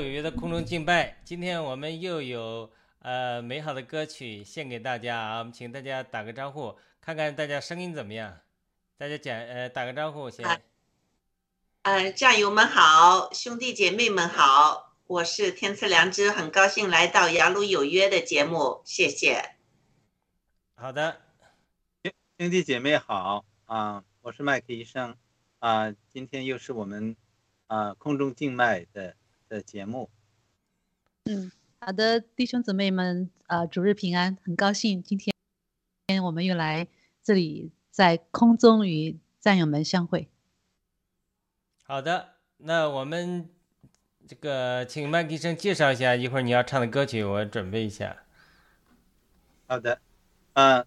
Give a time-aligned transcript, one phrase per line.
[0.00, 1.20] 有约的空中敬拜。
[1.24, 2.70] 今天我们又有
[3.00, 8.38] 呃美好的歌曲献给大家啊，我们请大家打个招呼，看看大家声音怎么样？
[8.96, 10.46] 大家讲呃打个招呼先。
[11.82, 19.56] 呃，战友们好，兄弟姐妹们好，我是天赐良知，很高兴来到雅鲁有约的节目，谢谢。
[20.74, 21.20] 好的，
[22.38, 25.16] 兄弟姐妹好啊，我是麦克医生
[25.58, 27.16] 啊，今天又是我们。
[27.68, 29.14] 啊，空中静脉的
[29.48, 30.10] 的节目。
[31.24, 31.50] 嗯，
[31.80, 35.34] 好的，弟兄姊妹们，啊，主日平安，很高兴今天
[36.06, 36.86] 天我们又来
[37.22, 40.28] 这里，在空中与战友们相会。
[41.82, 43.48] 好的，那我们
[44.26, 48.24] 这个请麦医生介绍一下，一会儿你要唱的歌曲，我准备一下。
[49.66, 50.00] 好的，
[50.52, 50.86] 嗯，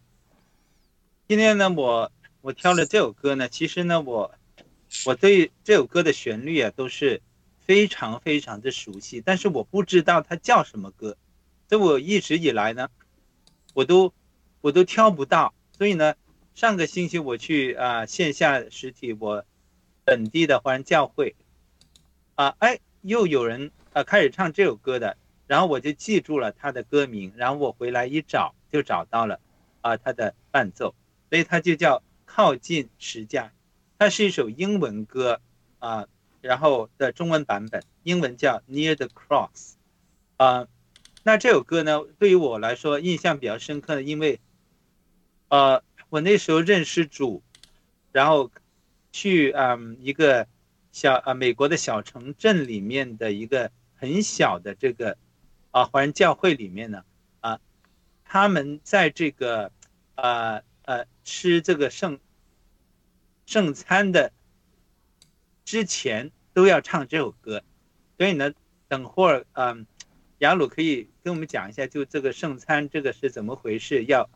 [1.27, 2.11] 今天呢，我
[2.41, 4.35] 我挑了这首歌呢，其实呢，我。
[5.05, 7.21] 我对这首歌的旋律啊都是
[7.65, 11.17] 非常非常的熟悉，但是我不知道它叫什么歌，
[11.69, 12.89] 所以我一直以来呢，
[13.73, 14.13] 我都
[14.61, 15.53] 我都挑不到。
[15.77, 16.15] 所以呢，
[16.53, 19.45] 上个星期我去啊线下实体我
[20.03, 21.35] 本地的华人教会
[22.35, 25.17] 啊，哎，又有人啊开始唱这首歌的，
[25.47, 29.39] 然后我就记住了它的歌名，然后我回来一找就找到了
[29.81, 30.93] 啊它的伴奏，
[31.29, 33.51] 所以它就叫靠近十架。
[33.97, 35.39] 它是一首英文歌，
[35.79, 36.07] 啊，
[36.41, 39.75] 然后的中文版本，英文叫 Near the Cross，
[40.37, 40.67] 啊，
[41.23, 44.39] 那这首歌呢，对于我来说印象比较深刻的，因为，
[45.49, 47.41] 呃，我那时候认识主，
[48.11, 48.51] 然后
[49.11, 50.47] 去嗯一个
[50.91, 55.17] 小啊美国的小城镇里面的一个很小的这个
[55.71, 57.05] 啊华人教会里面呢，
[57.39, 57.59] 啊，
[58.25, 59.71] 他们在这个
[60.15, 62.19] 啊呃吃这个圣。
[63.47, 64.31] 圣餐的
[65.65, 67.63] 之前都要唱这首歌，
[68.17, 68.51] 所以呢，
[68.87, 69.85] 等会儿嗯，
[70.39, 74.03] 雅鲁可以跟我们讲一下，就这个圣餐这个是怎么回事？
[74.05, 74.29] 要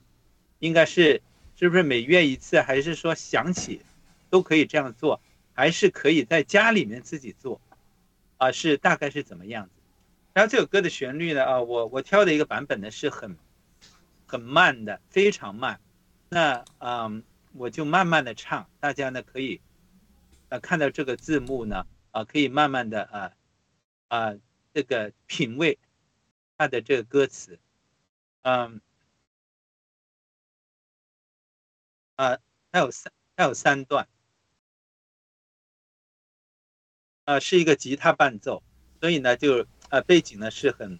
[0.59, 1.21] 应该是
[1.55, 3.81] 是不是每月一次，还是说想起
[4.29, 5.19] 都可以这样做，
[5.53, 7.59] 还是可以在家里面自己做？
[8.37, 9.71] 啊，是大概是怎么样子？
[10.33, 11.43] 然后这首歌的旋律呢？
[11.43, 13.37] 啊，我我挑的一个版本呢是很
[14.25, 15.79] 很慢的，非常慢。
[16.29, 17.23] 那嗯。
[17.57, 19.61] 我就慢慢的唱，大家呢可以，
[20.49, 23.35] 呃，看到这个字幕呢，啊，可以慢慢的啊，
[24.07, 24.33] 啊，
[24.73, 25.77] 这个品味
[26.57, 27.59] 它的这个歌词，
[28.43, 28.79] 嗯，
[32.15, 32.37] 啊，
[32.71, 34.07] 还有三还有三段。
[37.25, 38.63] 呃是一个吉他伴奏，
[39.01, 40.97] 所以呢就呃背景呢是很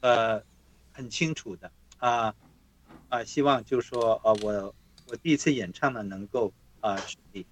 [0.00, 0.42] 呃
[0.92, 2.34] 很清楚的啊
[3.10, 4.74] 啊，希望就是说呃我
[5.06, 7.46] 我第一次演唱呢能够啊顺利。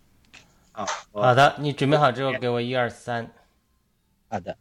[0.76, 3.30] 好，好的，你准备好之后给我一二三。
[4.28, 4.56] 好的。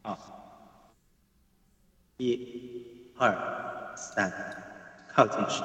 [0.00, 0.18] 好，
[2.16, 4.32] 一、二、三，
[5.12, 5.62] 靠近时。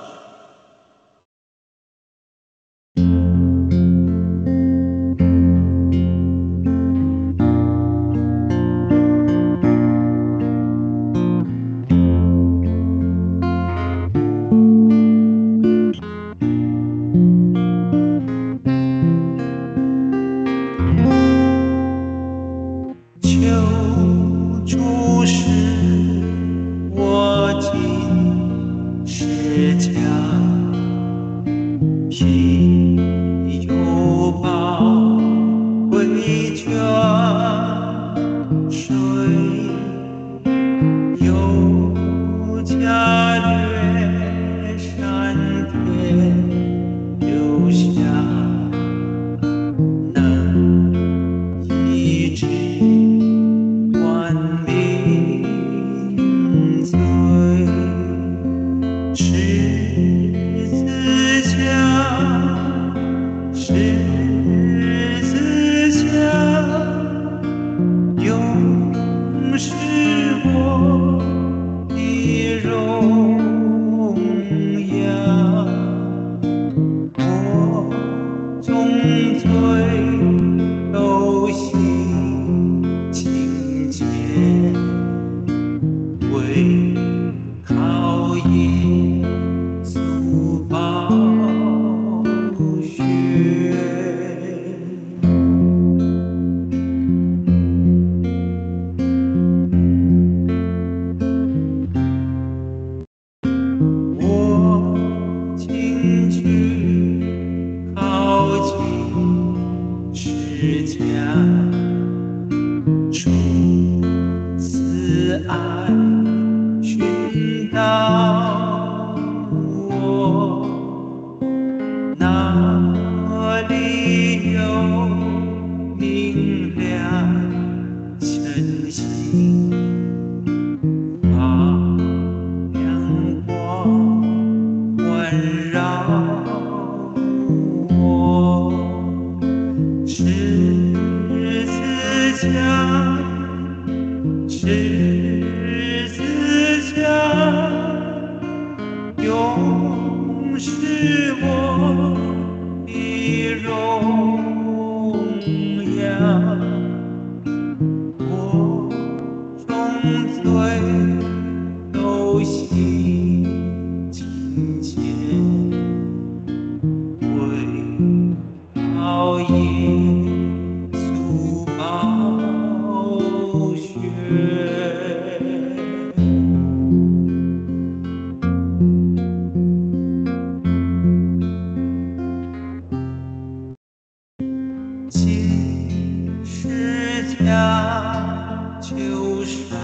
[189.69, 189.77] 山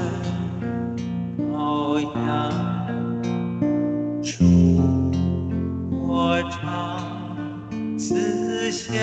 [1.52, 2.52] 高扬
[4.22, 4.44] 烛
[6.50, 7.00] 长
[7.98, 8.94] 思乡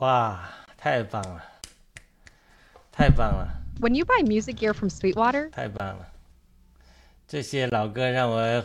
[0.00, 1.44] 哇，太棒了，
[2.90, 3.46] 太棒了
[3.82, 6.10] ，When you buy music gear from Sweetwater, 太棒了！
[7.28, 8.64] 这些老歌让我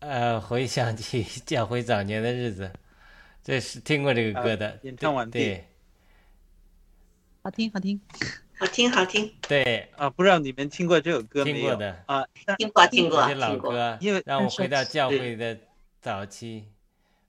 [0.00, 2.72] 呃回想起教会早年的日子。
[3.44, 5.64] 这是听过这个歌的，呃演唱完毕对
[7.44, 8.00] 好听好听。
[8.58, 11.56] 好听好听，对啊，不知道你们听过这首歌没有？
[11.56, 12.26] 听过的啊，
[12.58, 13.70] 听过听过这些老听过。
[13.70, 15.56] 歌，因为让我回到教会的
[16.00, 16.68] 早期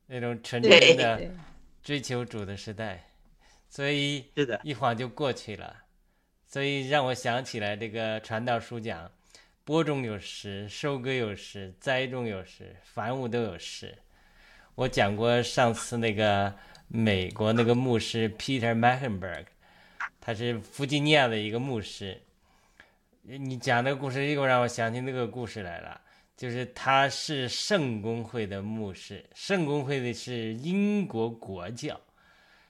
[0.08, 1.32] 那种纯真的对，
[1.84, 3.10] 追求主的时代，
[3.70, 5.84] 所以是的，一晃就过去了，
[6.48, 9.12] 所以让我想起来这个传道书讲：
[9.66, 13.98] 播种有时，收割有时，栽种有时，凡物都有时。
[14.76, 16.56] 我讲过上次那个
[16.88, 19.46] 美国那个牧师 Peter Mackenberg，
[20.22, 22.22] 他是弗吉尼亚的一个牧师。
[23.24, 26.02] 你讲那个故事又让我想起那个故事来了，
[26.36, 32.00] 就是他是圣公会的牧师，圣公会的是英国国教。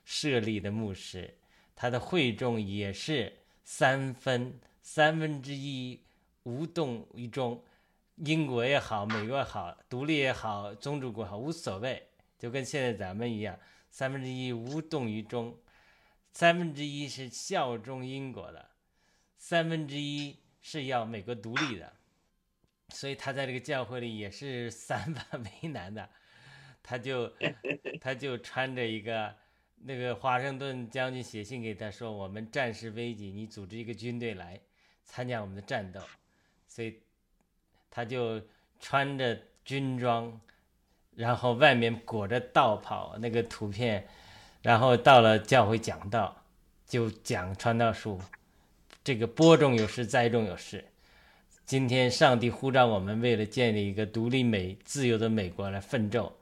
[0.05, 1.34] 设立的牧师，
[1.74, 3.32] 他的会众也是
[3.63, 5.98] 三分三分之一
[6.43, 7.63] 无动于衷。
[8.17, 12.05] 英国也好，美国也好，独立也好，宗主国好，无所谓，
[12.38, 13.58] 就跟现在咱们一样，
[13.89, 15.58] 三分之一无动于衷，
[16.34, 18.70] 三分之一是效忠英国的，
[19.38, 21.93] 三分之一是要美国独立的，
[22.94, 26.08] 所以他在这个教会里也是三番为难的，
[26.82, 27.34] 他就
[28.00, 29.36] 他就穿着一个。
[29.86, 34.58] 那个华盛顿将军写信给他说：“我们战事危急，你组织一个军队来
[35.04, 36.00] 参加我们的战斗。”
[36.70, 37.02] 所以
[37.92, 38.42] 他就
[38.80, 40.40] 穿着军装，
[41.16, 44.08] 然后外面裹着道袍，那个图片，
[44.62, 46.46] 然后到了教会讲道，
[46.88, 48.18] 就讲传道书。
[49.04, 50.93] 这个播种有时，栽种有时。
[51.65, 56.38] 今天上帝呼召我们，为了建立一个独立美、自由的美国来奋斗。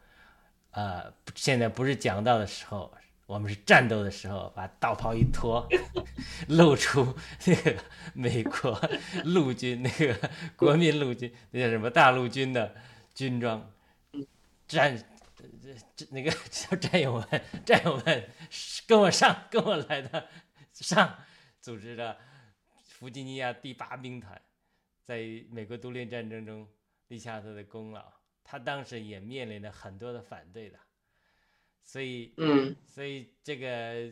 [0.72, 2.94] 呃，现在不是讲道的时候。
[3.28, 5.66] 我们是战斗的时候，把道袍一脱，
[6.50, 7.78] 露出那个
[8.14, 8.78] 美国
[9.24, 12.76] 陆军那个国民陆军那叫什么大陆军的
[13.16, 13.72] 军装，
[14.68, 15.02] 战
[15.64, 18.30] 这这那个叫战友们，战友们
[18.86, 20.28] 跟我上，跟我来的
[20.74, 21.16] 上，
[21.62, 22.18] 组织的
[22.84, 24.42] 弗吉尼亚第八兵团，
[25.04, 25.18] 在
[25.50, 26.68] 美国独立战争中
[27.08, 28.12] 立下他的功劳。
[28.44, 30.78] 他当时也面临了很多的反对的。
[31.84, 34.12] 所以，嗯，所以这个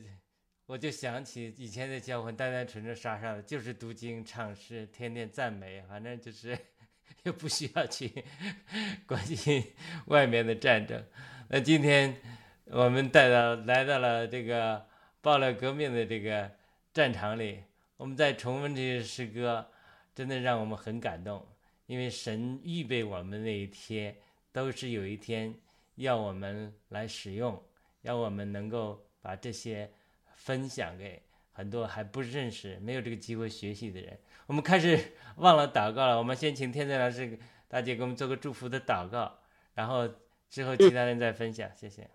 [0.65, 6.58] 我就想起以前的教会，单单纯纯傻傻的，就是读经、唱诗，天天赞美，反正就是
[7.24, 8.24] 又不需要去
[9.05, 9.63] 关心
[10.08, 11.03] 外面的战争。
[11.48, 12.15] 那今天
[12.65, 14.88] 我们带到来到了这个
[15.22, 16.50] 爆料革命的这个
[16.93, 17.63] 战场里，
[17.98, 19.69] 我们再重温这些诗歌，
[20.19, 21.47] 真的让我们很感动，
[21.85, 24.17] 因为神预备我们那一天，
[24.51, 25.55] 都是有一天。
[25.95, 27.63] 要我们来使用，
[28.01, 29.89] 要我们能够把这些
[30.35, 31.21] 分享给
[31.53, 34.19] 很多还不认识、没有这个机会学习的人。
[34.45, 39.39] 我们开始忘了祷告了，我们先请天在老师大姐给我们做个祝福的祷告，
[39.73, 40.05] 然后
[40.49, 41.69] 之后其他人再分享。
[41.73, 42.09] 谢谢。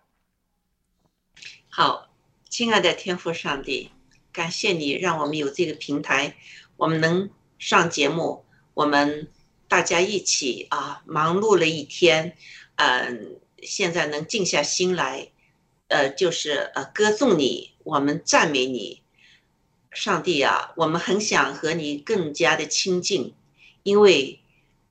[1.69, 2.13] 好，
[2.49, 3.89] 亲爱的天父上帝，
[4.31, 6.35] 感谢你让我们有这个平台，
[6.77, 9.27] 我们能上节目，我们
[9.67, 12.35] 大家一起啊，忙碌了一天，
[12.75, 13.39] 嗯。
[13.63, 15.29] 现在能静下心来，
[15.87, 19.01] 呃，就是呃歌颂你，我们赞美你，
[19.89, 23.33] 上帝啊，我们很想和你更加的亲近，
[23.81, 24.39] 因为，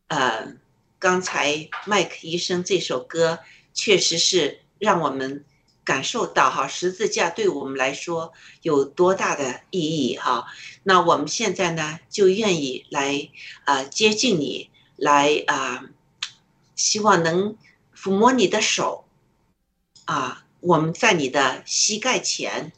[0.08, 0.56] 呃，
[0.98, 3.38] 刚才麦克医生这首歌
[3.72, 5.44] 确实是让我们
[5.84, 10.46] 感受到哈十字架对我们来说有多大的意义哈。
[10.82, 13.28] 那我们现在呢就愿意来
[13.64, 15.84] 啊、接近你，来啊、
[16.74, 17.56] 希望能。
[17.96, 19.06] 抚摸你的手，
[20.04, 22.70] 啊，我们在你的膝盖前，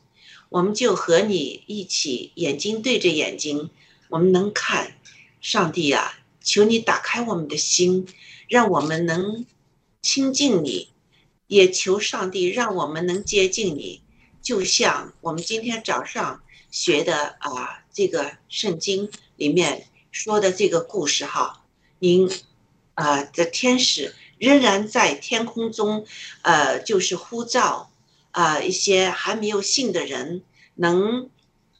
[0.51, 3.71] 我们就和你一起眼睛对着眼睛，
[4.09, 4.97] 我们能看，
[5.41, 8.07] 上帝啊，求你打开我们的心，
[8.47, 9.45] 让我们能
[10.01, 10.91] 亲近你，
[11.47, 14.03] 也求上帝让我们能接近你，
[14.43, 21.65] 就像我们今天早上学的啊，这个圣经里面说的这个故事哈，
[21.99, 22.31] 您
[22.95, 24.15] 啊的天使。
[24.39, 26.05] 仍然在天空中，
[26.43, 27.91] 呃，就是呼召
[28.33, 30.43] 啊、一些还没有信的人，
[30.75, 31.31] 能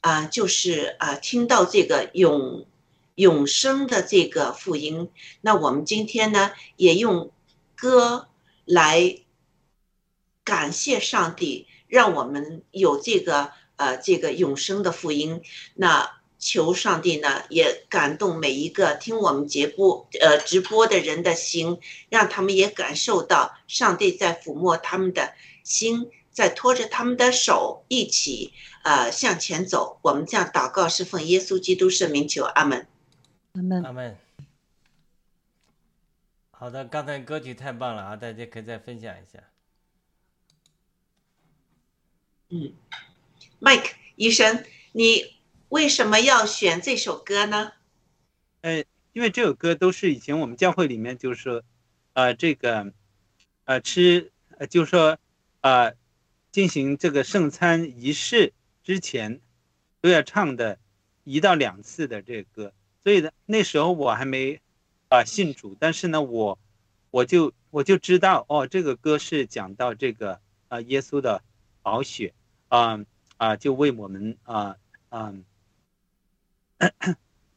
[0.01, 2.65] 啊、就是啊、听到这个永
[3.13, 5.07] 永生的这个福音。
[5.41, 7.29] 那我们今天呢，也用
[7.75, 8.27] 歌
[8.65, 9.19] 来
[10.47, 15.41] 感谢上帝，让我们有这个呃这个永生的福音。
[15.75, 16.15] 那。
[16.39, 29.97] 求上帝呢，也感动每一个听我们节播呃直播的人的心，让他们也感受到上帝在抚摸他们的心，在拖着他们的手一起呃向前走。
[30.03, 32.85] 我们这样祷告是奉耶稣基督圣名求，阿门。
[33.53, 33.83] 阿门。
[33.83, 34.15] 阿门。
[36.51, 38.15] 好的，刚才歌曲太棒了啊！
[38.15, 39.39] 大家可以再分享一下。
[42.49, 42.73] 嗯
[43.59, 45.35] ，Mike 医生，你
[45.69, 47.73] 为什么要选这首歌呢？
[48.61, 51.63] 呃，因为这首歌都是以前我们教会里面就是说，
[52.13, 52.93] 呃，这个，
[53.65, 55.17] 呃，吃，呃，就是说，
[55.61, 55.93] 呃，
[56.51, 59.41] 进行这个圣餐仪式之前
[60.01, 60.79] 都要唱的
[61.23, 62.73] 一到两次的这个歌，
[63.03, 64.59] 所以呢，那时候我还没。
[65.09, 66.59] 啊，信主，但是呢，我
[67.11, 71.41] 我就我就知道哦，这个歌是讲到这个啊，耶稣的
[71.87, 72.33] 宝血
[72.67, 72.99] 啊
[73.37, 74.75] 啊，就为我们啊
[75.07, 75.33] 啊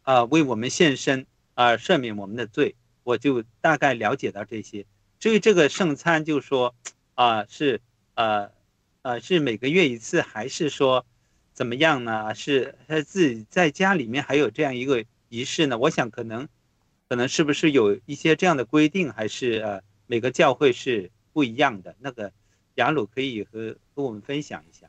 [0.03, 4.87] 啊为我们献身啊，赦免我们的罪，我就大概了解到这些。
[5.19, 6.77] 至于这个圣餐，就说
[7.17, 7.81] 啊是
[8.15, 8.53] 呃
[9.03, 11.05] 呃是每个月一次，还是说
[11.53, 12.33] 怎么样呢？
[12.37, 15.77] 是他自己在家里面还有这样一个仪式呢？
[15.77, 16.49] 我想可能。
[17.09, 21.97] 可能是不是有一些这样的规定，还是呃每个教会是不一样的？
[21.99, 22.31] 那个
[22.81, 24.87] 雅鲁可以和和我们分享一下。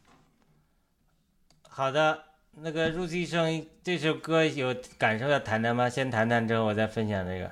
[1.68, 2.24] 好的，
[2.62, 5.90] 那个入医生这首歌有感受要谈谈吗？
[5.90, 7.52] 先谈谈之后我再分享这个。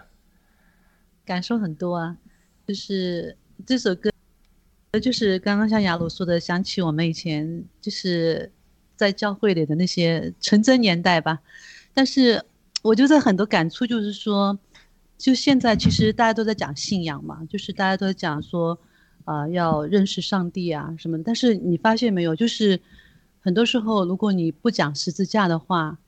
[1.25, 2.17] 感受很多啊，
[2.65, 4.09] 就是这首歌，
[5.01, 8.51] 就是刚刚像雅鲁说的，想起我们以前就是
[8.95, 11.39] 在教会里的那些纯真年代吧，
[11.93, 12.45] 但是。
[12.81, 14.57] 我就在很多感触，就是说，
[15.17, 18.79] 就现在其实大家都在讲信仰嘛，就是大家都在讲说，
[19.29, 21.21] 啊，要认识上帝啊什么。
[21.21, 22.79] 但是你发现没有，就是
[23.39, 25.99] 很多时候，如果你不讲十字架的话，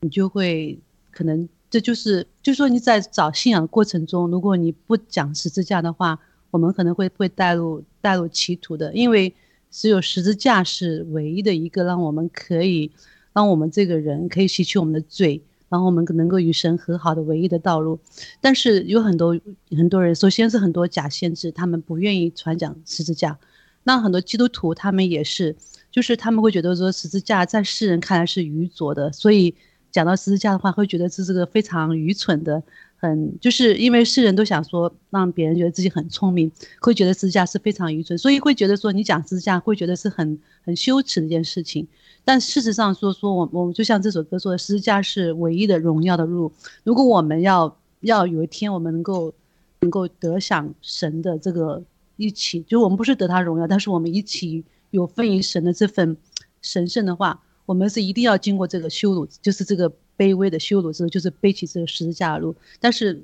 [0.00, 0.78] 你就会
[1.10, 6.18] 可能这就是，就说你在找信仰的过程中，如果你不讲十字架的话，
[6.50, 9.34] 我们可能会会带入带入歧途的，因为
[9.70, 12.90] 只有十字架是唯一的一个让我们可以
[13.34, 15.42] 让我们这个人可以洗去我们的罪。
[15.68, 17.98] 然后我们能够与神和好的唯一的道路，
[18.40, 19.38] 但是有很多
[19.70, 23.38] 很多人，首先是很多假先知，他们不愿意传讲十字架。
[23.84, 25.56] 那很多基督徒他们也是，
[25.90, 29.54] 就是他们会觉得说十字架在世人看来是愚拙的，所以
[29.90, 32.62] 讲到十字架的话，会觉得这是个非常愚蠢的。
[33.00, 41.86] 很就是因为世人都想说让别人觉得自己很聪明，会觉得十字架是非常愚蠢，所以会觉得说你讲十字架会觉得是很很羞耻的一件事情。
[42.24, 46.50] 但事实上说说我我们就像这首歌说的，十字架是唯一的荣耀的路。
[46.82, 49.32] 如果我们要要有一天我们能够
[49.80, 51.80] 能够得享神的这个
[52.16, 56.16] 一起，就我们不是得他荣耀，但是我们一起有份于神的这份
[56.62, 59.92] 神圣的话，我们是一定要经过这个羞辱，就是这个。
[60.18, 62.54] 卑微的羞辱之后，就是背起这个十字架的路。
[62.80, 63.22] 但是，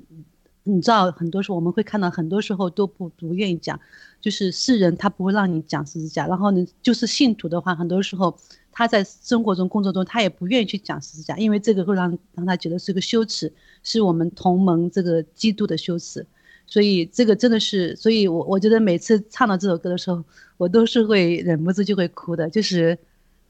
[0.63, 3.79] 你知道，很多时候我们会看到，很多时候都不不愿意讲，
[4.21, 6.25] 就是世人他不会让你讲十字架。
[6.25, 8.35] 然后呢，就是信徒的话，很多时候
[8.71, 13.51] 他在生活中、工作中，他也不愿意去讲十字架，因为这个会让让他觉得是个羞耻，
[13.83, 16.25] 是我们同盟这个基督的羞耻。
[16.65, 20.23] 所以这个真的是，所以我我觉得每次唱到这首歌的时候，
[20.57, 22.97] 我都是会忍不住就会哭的，就是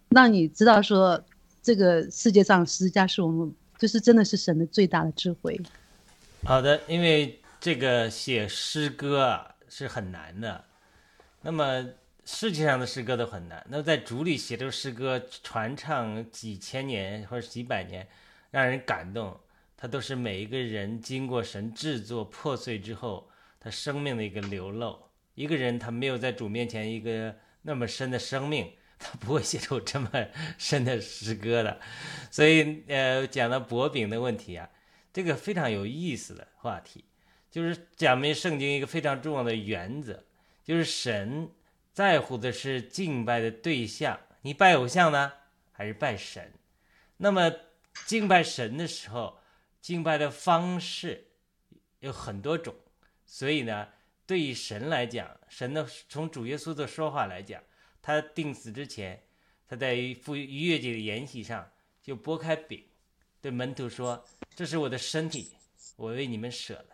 [0.09, 1.23] 让你知道说。
[1.65, 5.59] 这个世界上十字架是我们，就是真的是神的最大的智慧。
[6.43, 10.63] 好的，因为这个写诗歌啊是很难的，
[11.41, 11.83] 那么
[12.23, 13.65] 世界上的诗歌都很难。
[13.67, 18.07] 那在主里写这个诗歌，传唱几千年或者几百年，
[18.51, 19.35] 让人感动。
[19.75, 23.27] 它都是每一个人经过神制作破碎之后，
[23.59, 24.95] 他生命的一个流露。
[25.33, 28.71] 一个人他没有在主面前一个那么深的生命。
[28.99, 30.09] 他不会写出这么
[30.57, 31.79] 深的诗歌的，
[32.31, 34.69] 所以呃，讲到薄饼的问题啊，
[35.11, 37.03] 这个非常有意思的话题，
[37.51, 40.23] 就是讲明圣经一个非常重要的原则，
[40.63, 41.51] 就是神
[41.93, 45.33] 在乎的是敬拜的对象，你拜偶像呢，
[45.71, 46.53] 还是拜神？
[47.17, 47.51] 那么
[48.05, 49.39] 敬拜神的时候，
[49.81, 51.27] 敬拜的方式
[51.99, 52.73] 有很多种，
[53.25, 53.89] 所以呢，
[54.25, 57.61] 对于神来讲，神的从主耶稣的说话来讲。
[58.05, 59.19] 他定死之前，
[59.67, 61.67] 他在赴逾越节的筵席上
[62.03, 62.83] 就拨开饼，
[63.41, 64.23] 对门徒说
[64.55, 65.53] ：“这是我的身体，
[65.95, 66.89] 我为你们舍了。”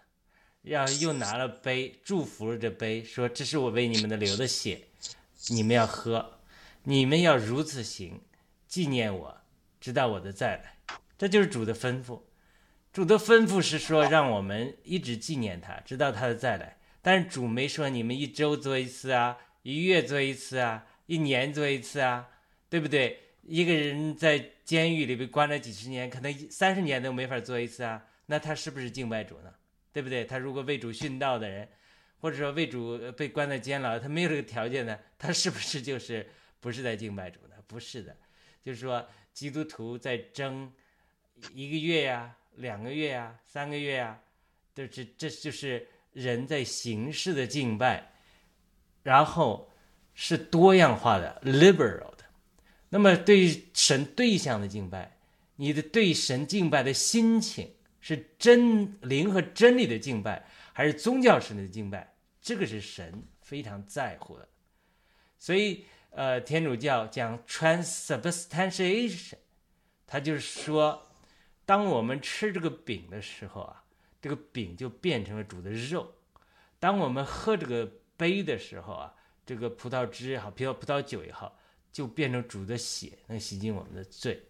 [0.64, 4.88] 然后又拿了杯，祝福了这杯，说：“这是我为你们的流的血，
[5.50, 6.40] 你们要喝，
[6.84, 8.22] 你们要如此行，
[8.66, 9.42] 纪念我，
[9.82, 10.78] 直到我的再来。”
[11.20, 12.22] 这就是主的吩咐。
[12.94, 16.78] 主的吩咐是说，让我们一直纪念他，直到他的再来。
[17.02, 20.88] 但是主没说你们一周做一次啊，一月做一次啊。
[21.12, 22.26] 一年做一次啊，
[22.70, 23.20] 对不对？
[23.44, 28.02] 一个人在监狱里被关了几十年，可能三十年都没法做一次啊。
[28.28, 29.54] 那他是不是敬拜主呢？
[29.92, 30.24] 对不对？
[30.24, 31.68] 他如果为主殉道的人，
[32.22, 36.26] 或者说为主被关在监牢，他没有这个条件呢，他是不是就是
[36.62, 37.56] 不是在敬拜主呢？
[37.68, 38.16] 不是的，
[38.64, 40.72] 就是说基督徒在争
[41.54, 44.18] 一个月呀、两个月呀、三个月呀，
[44.74, 48.14] 这这这就是人在形式的敬拜，
[49.04, 49.70] 然后
[50.14, 52.26] 是多样化的 liberal 的。
[52.90, 55.18] 那么对神对象的敬拜，
[55.56, 62.14] 你的对神敬拜的心情是真灵和真理的敬拜，还是宗教式的敬拜？
[62.42, 64.48] 这个是神非常在乎的。
[65.38, 69.38] 所以，呃，天主教讲 transubstantiation，
[70.06, 71.08] 它就是说，
[71.66, 73.84] 当我们吃这个饼的时候啊，
[74.22, 76.04] 这个饼就变成了主的肉；
[76.80, 79.14] 当我们喝这个杯的时候啊，
[79.52, 81.60] 这个葡萄汁也好，葡萄葡萄酒也好，
[81.92, 84.42] 就变成主的血，能洗净我们的罪。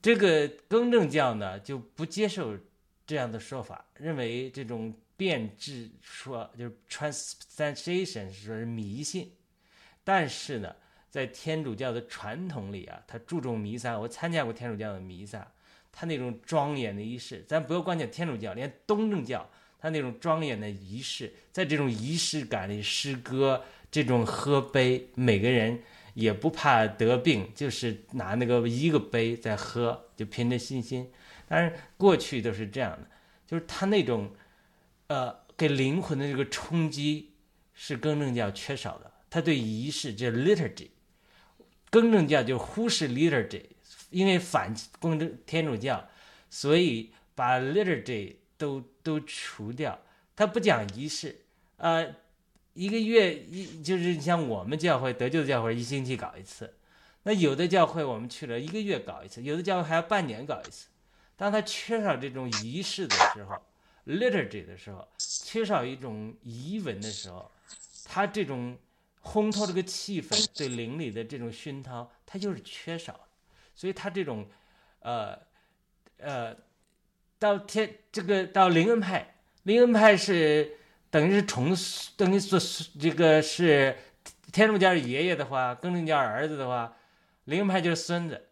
[0.00, 2.56] 这个更正教呢就不接受
[3.04, 9.32] 这样的说法，认为这种变质说就是 transubstantiation 是说是迷信。
[10.04, 10.72] 但是呢，
[11.10, 13.98] 在天主教的传统里啊，他注重弥撒。
[13.98, 15.50] 我参加过天主教的弥撒，
[15.90, 25.82] 他那种庄严的仪式，咱不要光讲天主教，连东正教，他那种庄严的仪式，在这种仪式感里，诗歌这种喝杯，每个人
[26.14, 31.10] 也不怕得病，就是拿那个一个杯在喝，就凭着信心。
[31.46, 33.08] 但是，过去都是这样的，
[33.46, 34.30] 就是他那种，
[35.06, 37.32] 呃，给灵魂的这个冲击
[37.72, 39.10] 是更正教缺少的。
[39.30, 40.88] 他对仪式这 liturgy，
[41.90, 43.62] 更正教就忽视 liturgy，
[44.10, 46.08] 因为反公正天主教，
[46.50, 49.98] 所以把 liturgy 都都除掉。
[50.36, 51.40] 他不讲仪式，
[51.78, 52.14] 呃，
[52.78, 56.72] 一个月一就是你像我们教会得救的教会一星期搞一次，
[57.24, 60.86] 那有的教会我们去了一个月搞一次，有的教会还要半年搞一次。
[61.36, 63.60] 当他缺少这种仪式的时候
[64.06, 67.50] ，liturgy 的时候，缺少一种仪文的时候，
[68.04, 68.78] 他这种。
[69.20, 73.28] 烘托这个气氛，对灵里的这种熏陶，他就是缺少，
[73.74, 74.48] 所以他这种，
[75.00, 75.38] 呃，
[76.16, 76.56] 呃，
[77.38, 80.78] 到天这个到灵恩派，灵恩派是
[81.10, 81.74] 等于是重
[82.16, 82.58] 等于说
[83.00, 83.96] 这个是
[84.52, 86.96] 天主教爷爷的话，更正教儿子的话，
[87.44, 88.48] 灵恩派就是孙子，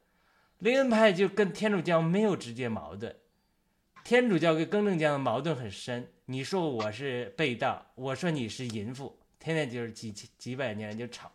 [0.59, 3.14] 灵恩派就跟天主教没有直接矛盾，
[4.05, 9.19] 天主教跟更正教的矛盾很深，你说我是被盗，我说你是淫妇。
[9.38, 11.31] 天天就是几几百年就吵，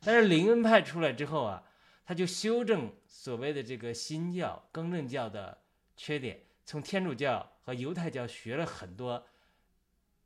[0.00, 1.62] 但是灵恩派出来之后啊，
[2.04, 5.56] 他就修正所谓的这个新教更正教的
[5.96, 9.24] 缺点，从天主教和犹太教学了很多，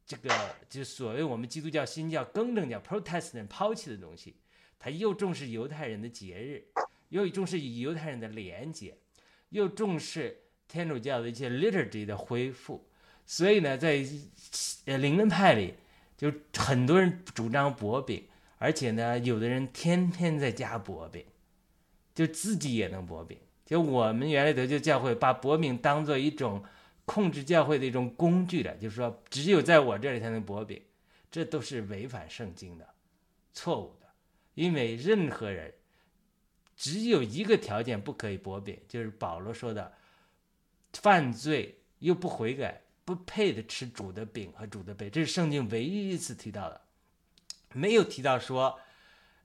[0.08, 0.30] 这个
[0.68, 4.34] 就所谓我们基督教新教更正教 Protestant 抛弃的东西，
[4.78, 6.64] 他又重视犹太人的节日，
[7.10, 8.96] 又重视与犹太人的连结，
[9.50, 12.88] 又重视天主教的一些 liturgy 的恢复，
[13.26, 14.04] 所以呢，在
[14.86, 15.74] 呃灵恩派里。
[16.16, 18.24] 就很多人主张薄饼，
[18.58, 21.24] 而且呢，有的人天天在加薄饼，
[22.12, 23.38] 就自己也能薄饼。
[23.64, 26.60] 就我们原来得救教会把薄饼当做一种
[27.08, 30.80] 控制教会的一种工具了，就是说只有在我这里才能薄饼，
[31.30, 32.86] 这都是违反圣经的，
[33.52, 34.06] 错误的。
[34.54, 35.72] 因为任何人
[36.76, 39.94] 只有一个条件不可以薄饼，就是保罗说的，
[40.92, 42.82] 犯罪又不悔改。
[43.08, 46.78] 不配的吃主的饼和主的杯，这是圣经唯一一次提到的，
[47.72, 48.78] 没有提到说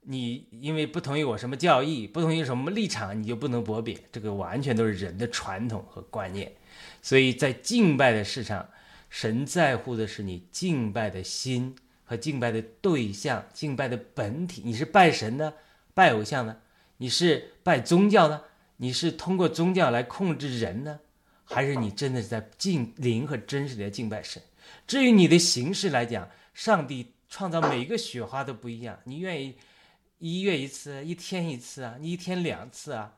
[0.02, 3.98] 你因为不同意我什么教义，不同意什么立场，你就不能薄饼。
[4.12, 6.54] 这个完全都是人的传统和观念。
[7.02, 8.70] 所以在敬拜的事上，
[9.10, 14.62] 神在乎的是你敬拜的心和敬拜的对象，敬拜的本体。
[14.66, 15.54] 你是拜神呢，
[15.94, 16.58] 拜偶像呢？
[16.98, 18.42] 你是拜宗教呢？
[18.78, 21.00] 你是通过宗教来控制人呢？
[21.46, 24.42] 还是你真的是在敬灵和真实的敬拜神。
[24.88, 28.98] 至于你的形式来讲，上帝创造每一个雪花都不一样。
[29.04, 29.56] 你愿意
[30.20, 31.96] 一月一次，一天一次啊？
[32.00, 33.14] 你一天两次啊？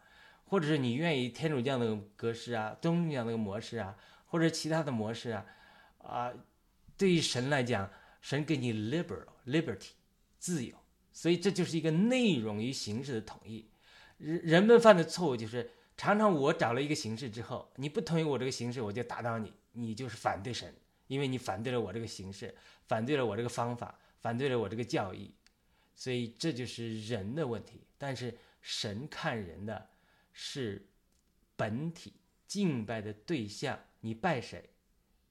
[0.55, 3.93] 或者是你愿意天主教那个格式啊，东正教那个模式啊，
[4.27, 5.45] 或者其他的模式啊？
[5.97, 6.31] 啊，
[6.97, 7.91] 对于神来讲，
[8.21, 9.89] 神给你 liberal liberty
[10.39, 10.73] 自由，
[11.11, 13.67] 所以这就是一个内容与形式的统一。
[14.17, 15.69] 人人们犯的错误就是。
[15.97, 20.73] 常常我找了一个形式之后，你不同意我这个形式，我就打倒你，你就是反对神，
[21.07, 22.53] 因为你反对了我这个形式，
[22.85, 25.33] 反对了我这个方法，反对了我这个教义，
[25.95, 27.79] 所以这就是人的问题。
[27.97, 29.87] 但是神看人的
[30.35, 30.85] 是
[31.55, 32.11] 本体，
[32.45, 34.69] 敬拜的对象，你拜谁？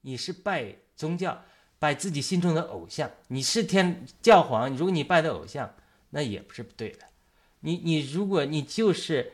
[0.01, 1.45] 你是拜宗教，
[1.77, 5.75] 拜自己心中的偶像，你是天教皇，如果你拜的偶像，
[6.09, 7.05] 那也不是不对的。
[7.59, 9.31] 你你如果你就是。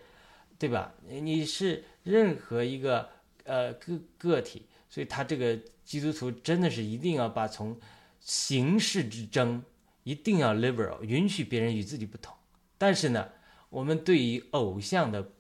[0.62, 0.94] 对吧？
[1.08, 3.10] 你是任何一个
[3.46, 7.76] 呃个个体，所以他这个基督徒真的是一定要把从
[8.20, 9.64] 形式之争
[10.04, 12.36] 一定要 liberal，允许别人与自己不同。
[12.78, 13.28] 但是呢，
[13.72, 15.32] 我们对于偶像的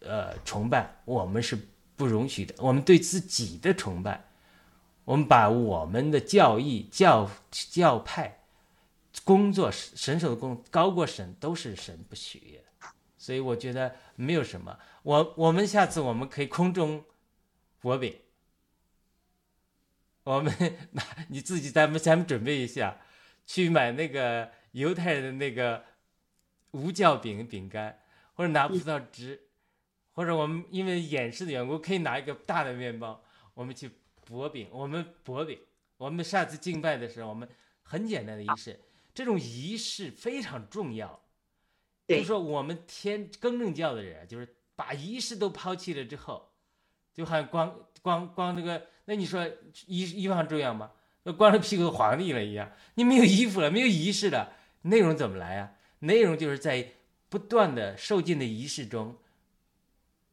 [0.00, 1.58] 呃崇拜，我们是
[1.96, 2.54] 不容许的。
[2.58, 4.24] 我们对自己的崇拜，
[5.04, 8.40] 我们把我们的教义、教教派、
[9.24, 12.88] 工作神手的工高过神，都是神不许的。
[13.18, 14.78] 所以我觉得没有什么。
[15.02, 17.04] 我我们下次我们可以空中
[17.80, 18.14] 薄饼。
[20.22, 20.52] 我们
[20.92, 22.98] 那你自己咱们咱们准备一下，
[23.46, 25.84] 去买那个犹太人的那个
[26.72, 28.00] 无酵饼饼干，
[28.34, 29.45] 或者拿葡萄汁，
[30.16, 33.90] 或者我们因为演示的缘故，可以拿一个大的面包，我们去
[34.24, 35.58] 薄饼，我们薄饼。
[35.98, 37.46] 我们下次敬拜的时候，我们
[37.82, 38.80] 很简单的仪式，
[39.14, 41.20] 这种仪式非常重要。
[42.08, 46.50] 就是说，我们天更正教的人，就是把仪式都抛弃了之后，
[47.12, 48.86] 就好像光光光那个。
[49.04, 49.46] 那你说
[49.86, 50.92] 衣衣服上重要吗？
[51.24, 55.72] 那光着屁股的皇帝了一样，你没有衣服了，没有仪式了，内容怎么来啊？
[55.98, 56.92] 内容就是在
[57.28, 59.16] 不断的受尽的仪式中，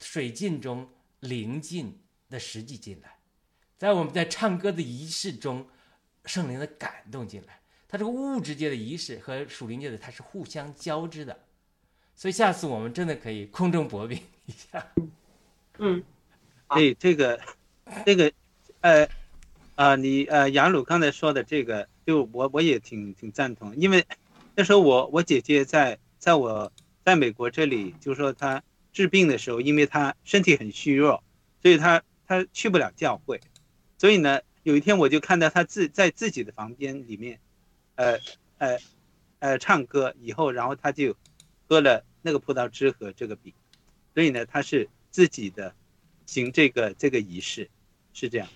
[0.04, 0.88] 水浸中
[1.22, 1.98] 灵进
[2.30, 3.18] 的实际进来，
[3.78, 5.66] 在我们在唱歌的仪式中，
[6.26, 11.40] 圣灵的感动进来，它这个物质界的仪式和属灵界的它是互相交织的，
[12.16, 14.86] 所以下次我们真的可以空中薄饼一下。
[15.80, 16.04] 嗯，
[16.70, 17.40] 对这个，
[18.06, 18.32] 这个。
[18.82, 19.08] 呃，
[19.76, 24.06] 啊，你呃，杨鲁刚才说的这个，就我我也挺挺赞同，因为
[24.56, 26.70] 那时候我我姐姐在在我
[27.06, 28.62] 在美国这里，就是说她
[28.94, 31.24] 治病的时候，因为他身体很虚弱，
[31.62, 33.42] 所以他他去不了教会，
[33.98, 37.40] 所以呢，有一天我就看到他自在自己的房间里面，
[37.96, 38.20] 呃
[38.60, 38.78] 呃
[39.40, 41.16] 呃唱歌以后，然后他就
[41.68, 43.52] 喝了那个葡萄汁和这个饼，
[44.14, 45.76] 所以呢，他是自己的
[46.26, 47.70] 行这个这个仪式，
[48.14, 48.48] 是这样。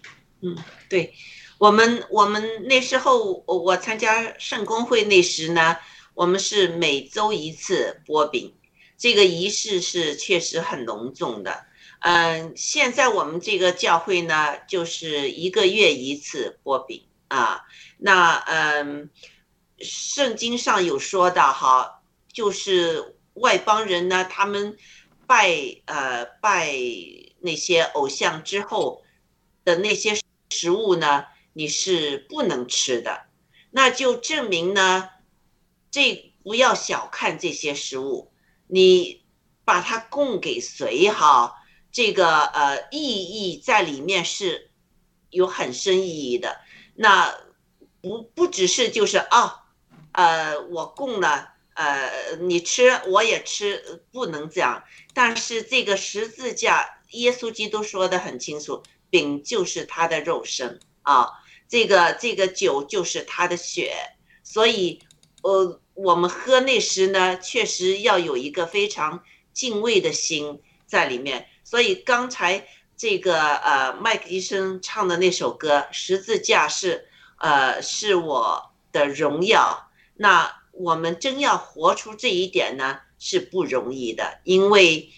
[0.42, 0.56] 嗯，
[0.88, 1.14] 对，
[1.58, 5.76] 我们我们那时候我参加圣公会那时呢，
[6.14, 8.54] 我们是每周一次剥饼，
[8.98, 11.66] 这个仪式是确实很隆重的。
[12.00, 17.62] 嗯，现在我们这个教会呢，就是一个月一次波饼啊。
[17.98, 19.10] 那嗯，
[19.80, 22.02] 圣经上有说的哈，
[22.34, 24.78] 就是外邦人呢，他们
[25.26, 25.54] 拜
[25.86, 26.74] 呃拜
[27.40, 29.04] 那些偶像之后
[29.64, 30.20] 的那些。
[30.50, 33.26] 食物呢，你是不能吃的，
[33.70, 35.10] 那就证明呢，
[35.92, 38.32] 这不要小看这些食物，
[38.68, 39.26] 你
[39.66, 41.56] 把它供给谁哈，
[41.92, 44.72] 这个呃意义在里面是
[45.30, 46.60] 有很深意义的。
[46.96, 47.36] 那
[48.02, 49.64] 不不只是就是啊，
[50.12, 54.84] 呃，我供了，呃，你吃我也吃，不能这样。
[55.14, 58.84] 但是这个十字架，耶稣基督说的很清楚。
[59.10, 61.30] 饼就是他的肉身啊，
[61.70, 63.96] 这个这个酒就是他的血，
[64.44, 65.00] 所以，
[65.44, 71.48] 呃，我们喝那时呢，确实要有一个非常敬畏的心在里面。
[71.64, 79.90] 所以刚才这个呃麦克医生唱的那首歌《十字架》是呃是我的荣耀。
[80.16, 85.10] 那我们真要活出这一点呢，是不容易的，因为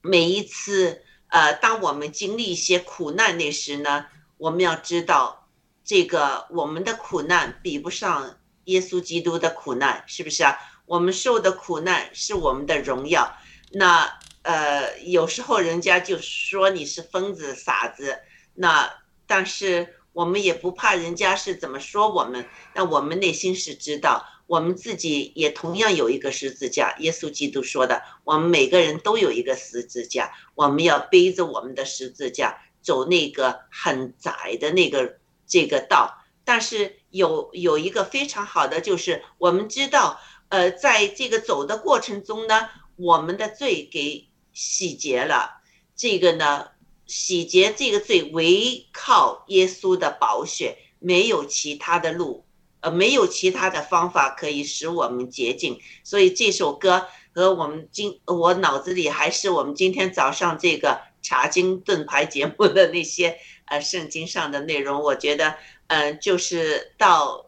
[0.00, 1.02] 每一次。
[1.32, 5.48] 呃，当我们经历一些苦难那时呢，我们要知道，
[5.84, 10.56] 这个我们的苦难比不上耶稣基督的苦难，是不是啊？
[10.86, 13.36] 我们受的苦难是我们的荣耀。
[13.72, 18.18] 那呃，有时候人家就说你是疯子、傻子，
[18.54, 18.92] 那
[19.26, 22.44] 但是我们也不怕人家是怎么说我们，
[22.74, 24.26] 那我们内心是知道。
[24.46, 36.18] 我们自己也同样有一个十字架，耶稣基督说的，我们每个人都有一个十字架，我们要背着我们的十字架走那个很窄的那个这个道。
[36.44, 45.60] 但是有有一个非常好的，就是我们知道，呃，在这个走的过程中呢，我们的罪给洗劫了，
[45.94, 46.68] 这个呢，
[47.06, 52.44] 洗劫这个罪唯靠耶稣的宝血，没有其他的路。
[52.82, 63.36] 呃，没有其他的方法可以使我们洁净，所以这首歌和我们今我脑子里还是我们今天早上这个查经盾牌节目的那些
[63.70, 65.56] 呃圣经上的内容，我觉得
[65.86, 67.46] 嗯，就是到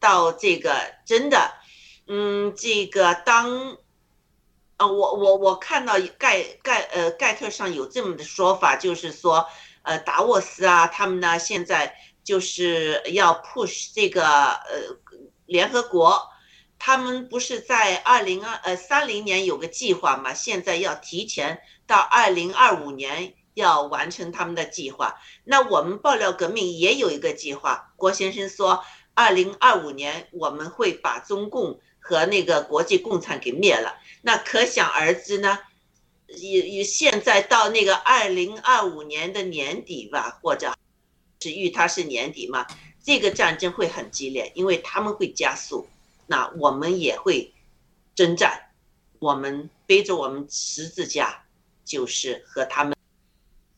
[0.00, 1.54] 到这个真的，
[2.08, 3.76] 嗯，这个当
[4.78, 9.46] 呃我我我看到盖盖呃盖特上有这么的说法，就是说
[9.82, 11.94] 呃达沃斯啊，他们呢现在。
[12.26, 14.98] 就是要 push 这个呃
[15.46, 16.20] 联合国，
[16.76, 20.34] 他们不是在二零二呃三零年有个计划嘛？
[20.34, 25.18] 现在要提前到二零二五年要完成他们的计划。
[25.44, 33.98] 那我们爆料革命也有一个计划，郭先生说，二零二五年我们会把中共和那个国际共产给灭了。
[34.20, 35.58] 那可想而知呢，
[36.26, 40.74] 也也现在到那个二零二五年的年底吧，或者
[41.40, 42.66] 是预他是年底嘛，
[43.02, 45.88] 这个战争会很激烈，因为他们会加速，
[46.26, 47.54] 那我们也会
[48.14, 48.60] 征战，
[49.18, 51.42] 我们背着我们十字架，
[51.86, 52.95] 就是和他们。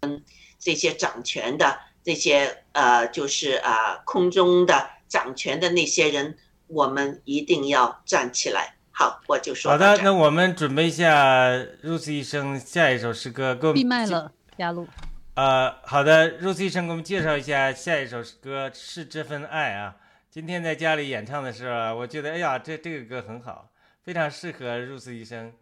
[0.00, 0.22] 嗯，
[0.58, 8.74] 这些掌权的这些呃，就是啊，空中的掌权的那些人，我们一定要站起来。
[8.90, 9.96] 好，我就说好的。
[10.02, 11.50] 那我们准备一下
[11.84, 14.87] ，Rose 医生下一首诗歌，给我们闭麦了，亚路。
[15.34, 19.96] 呃，好的，Rose 医生给我们介绍一下下一首诗歌是这份爱啊。
[20.30, 23.70] 今天在家里演唱的时候，我觉得哎呀，这这个歌很好，
[24.02, 25.52] 非常适合 Rose 医生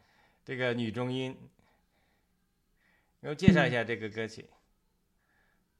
[0.44, 1.36] 这个女中音。
[3.26, 4.44] 给我介绍一下这个歌曲。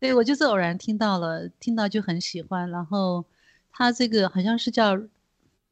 [0.01, 2.69] 对，我就是偶然听到了，听到就很喜欢。
[2.71, 3.25] 然后，
[3.71, 5.01] 他这个好像是叫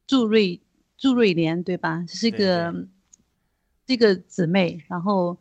[0.07, 0.61] 祝瑞
[0.97, 2.05] 祝瑞莲，对吧？
[2.07, 2.87] 是一个
[3.85, 5.37] 这个姊妹，然后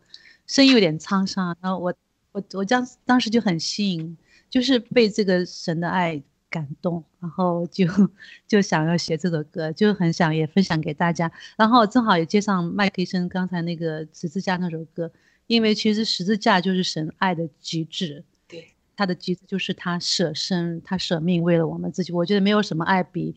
[0.48, 1.56] 声音有点沧桑。
[1.60, 1.94] 然后我
[2.32, 4.18] 我我当当时就很吸引，
[4.50, 6.20] 就是被这个神的爱
[6.50, 7.86] 感动，然后就
[8.48, 11.30] 就想要写这首歌，就很想也分享给大家。
[11.56, 15.12] 然后正好也接上麦克医生刚才那个十字架那首歌。
[15.46, 22.12] 因为其实十字架就是神爱的极致对他的极致就是他舍身他舍命为了我们自己。
[22.12, 23.34] 我觉得没有什么爱比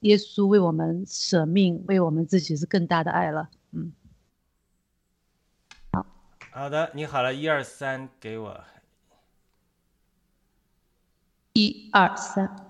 [0.00, 3.92] 耶稣为我们舍命为我们自己是更大的爱了嗯。
[5.92, 6.06] 好
[6.50, 8.64] 好的你好了一二三给我。
[11.56, 12.66] 一二三。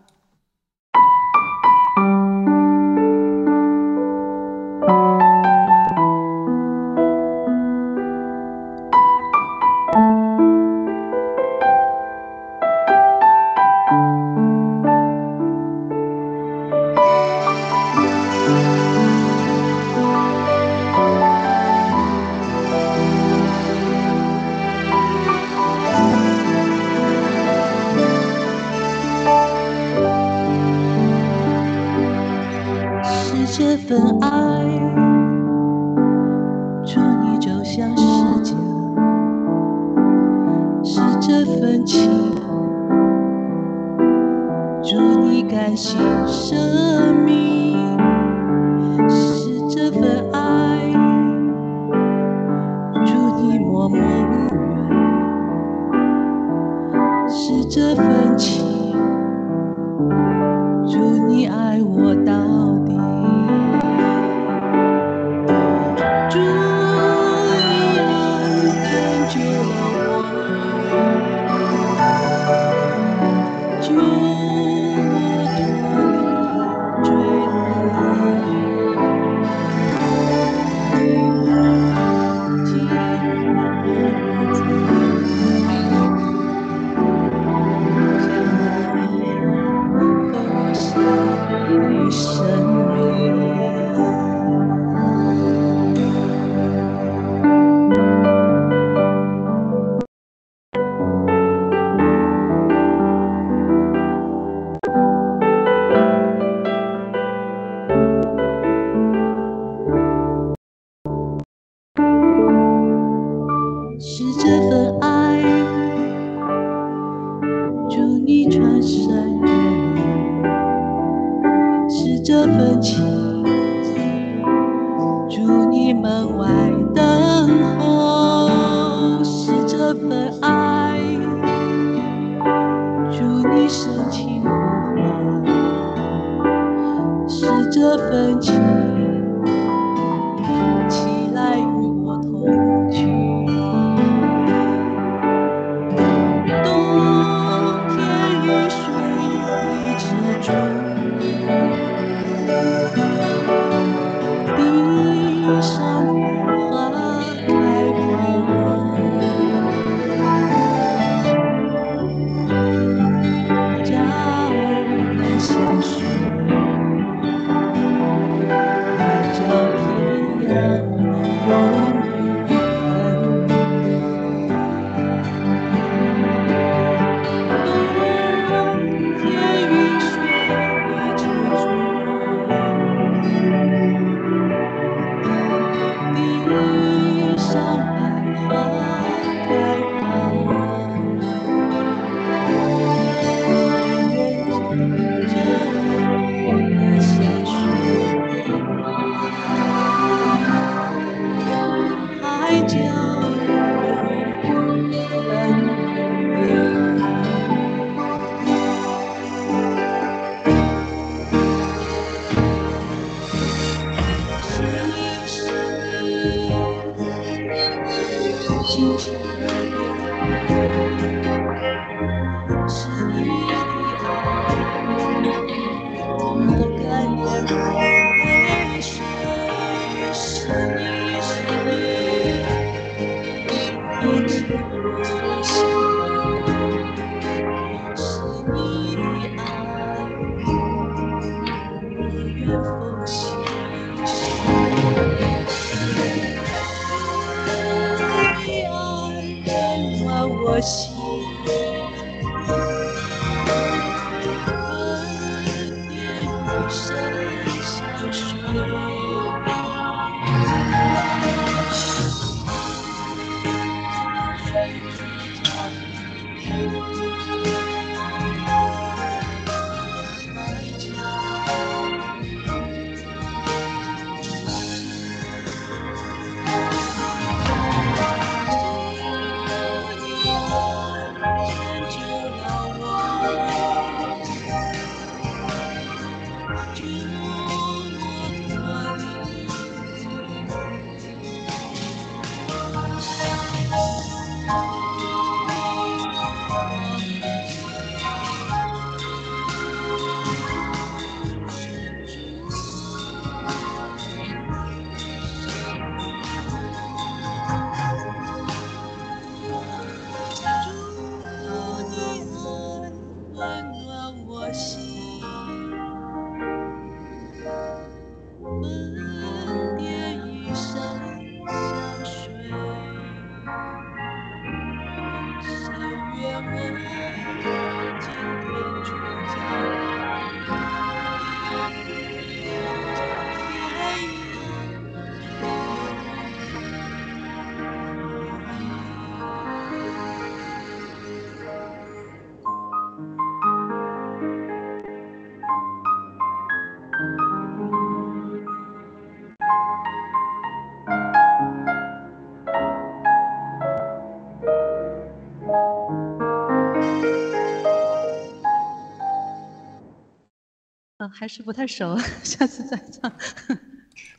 [361.19, 363.10] 还是不太熟， 下次再唱。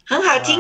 [0.04, 0.60] 很好听，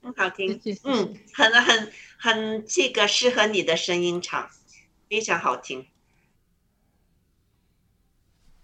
[0.00, 4.48] 很好听，嗯，很很很这个适合你的声音唱，
[5.10, 5.86] 非常好听。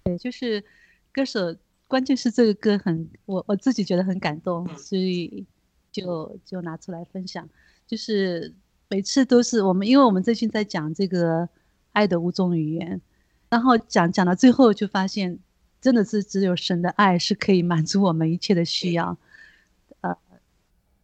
[0.05, 0.64] 对，就是
[1.12, 1.55] 歌手，
[1.86, 5.45] 关键是这个歌很，我我自己觉得很感动，所以
[5.90, 7.47] 就就拿出来分享。
[7.86, 8.55] 就是
[8.88, 11.47] 每次都是我们，因为我们最近在讲这个
[11.93, 12.99] 爱的五种语言，
[13.51, 15.38] 然后讲讲到最后就发现。
[15.83, 19.18] 真的是只有神的爱是可以满足我们一切的需要，
[20.01, 20.16] 呃，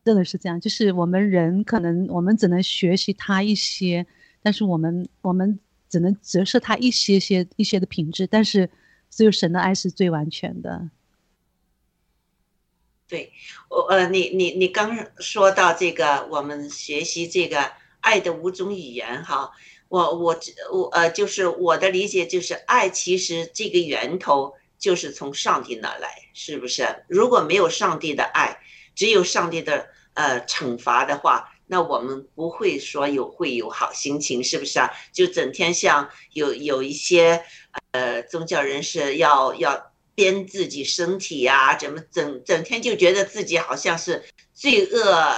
[0.05, 0.61] 真的是这样。
[0.61, 4.07] 就是我们人可能我们只能学习他一些，
[4.41, 5.59] 但是我们我们
[5.89, 8.70] 只能折射他一些些一些的品质，但是
[9.11, 10.89] 只有神的爱是最完全的。
[13.09, 13.33] 对，
[13.68, 19.51] 我呃，你你你刚说到这个，我们学习这个爱的五种语言哈，
[19.89, 20.39] 我我
[20.70, 24.55] 我呃，就是我的理解就是爱其实这个源头。
[24.79, 27.05] 就是从上帝那来，是不是？
[27.09, 28.61] 如果没有上帝的爱，
[28.95, 34.89] 只有上帝的呃惩罚的话，那我们不会说有会有好心情，是不是啊？
[35.12, 37.45] 就整天像有有一些
[37.91, 44.24] 呃宗教人士要要编自己身体呀，怎么整整天就觉得自己好像是
[44.55, 45.35] 罪恶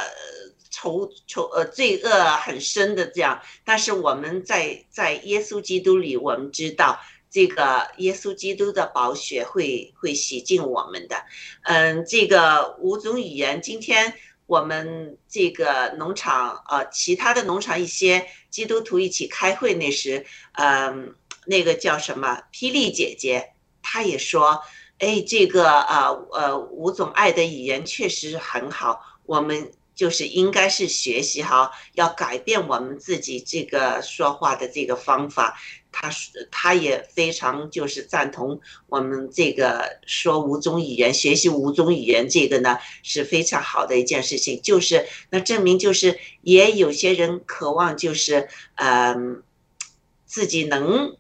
[0.70, 3.40] 仇仇呃罪恶很深的这样。
[3.64, 7.00] 但是我们在在耶稣基督里，我们知道。
[7.30, 11.24] 这个耶稣基督的宝血会会洗净我们的，
[11.62, 14.12] 嗯，这个五种语言，今天
[14.46, 21.14] 我们这个农场呃，其他的农场一些基督徒一起开会那时，嗯，
[21.46, 24.60] 那个叫什么霹雳姐姐，她也说，
[24.98, 29.70] 哎，这个呃呃五种爱的语言确实很好，我们
[30.00, 35.60] 就是应该是学习哈，要改变我们自己这个说话的这个方法。
[35.92, 36.10] 他，
[36.50, 44.62] 他也非常就是赞同我们这个说五种语言、学习五种语言这个呢是非常好的一件事情。
[44.62, 49.42] 就是那证明就是也有些人渴望就是嗯
[50.24, 51.14] 自己能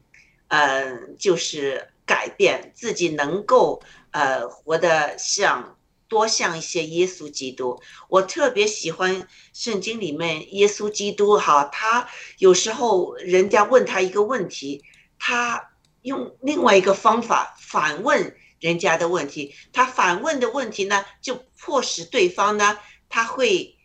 [0.48, 5.76] 嗯就是改变自己能够呃活得像。
[6.10, 12.08] 多像一些耶稣基督，我特别喜欢圣经里面耶稣基督哈，他
[12.38, 14.82] 有时候人家问他一个问题，
[15.20, 15.70] 他
[16.02, 22.76] 用另外一个方法反问人家的问题，他反问的问题呢，就迫使对方呢，
[23.08, 23.76] 他会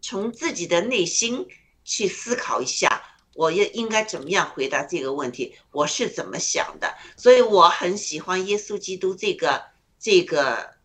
[0.00, 1.48] 从自己的内心
[1.84, 3.02] 去思考一下，
[3.34, 6.94] 我也应该怎么样回答这个问题，我是怎么想的。
[7.16, 9.64] 所以我很喜欢耶稣基督这个
[9.98, 10.77] 这个，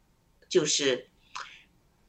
[0.53, 1.09] 就是，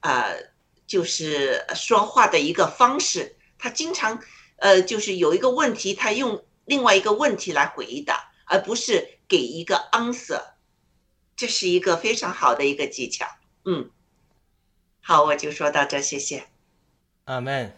[0.01, 0.53] 呃，
[0.87, 3.37] 就是说话的一个方式。
[3.57, 4.21] 他经常，
[4.57, 10.43] 呃，就是有一个问题，他用另外一个问题来回答，而不是给一个 answer。
[11.35, 13.27] 这是一个非常好的一个技巧。
[13.65, 13.91] 嗯，
[15.01, 16.49] 好，我就说到这，谢谢。
[17.25, 17.75] 阿门。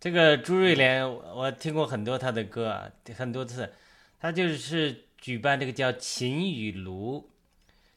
[0.00, 3.74] 这个朱瑞莲，我听过很多他的歌啊，很多次。
[4.18, 7.28] 他就是举办这个叫琴与炉，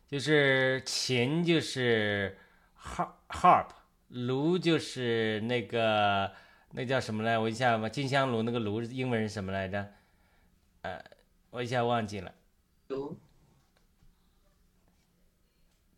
[0.10, 2.36] 就是琴就是
[2.82, 3.68] harp harp，
[4.08, 6.32] 炉就是那个
[6.72, 7.38] 那叫什么来？
[7.38, 9.88] 我一下吧，金香炉那个炉英文是什么来着？
[10.82, 11.00] 呃，
[11.52, 12.34] 我一下忘记了。
[12.88, 13.16] 炉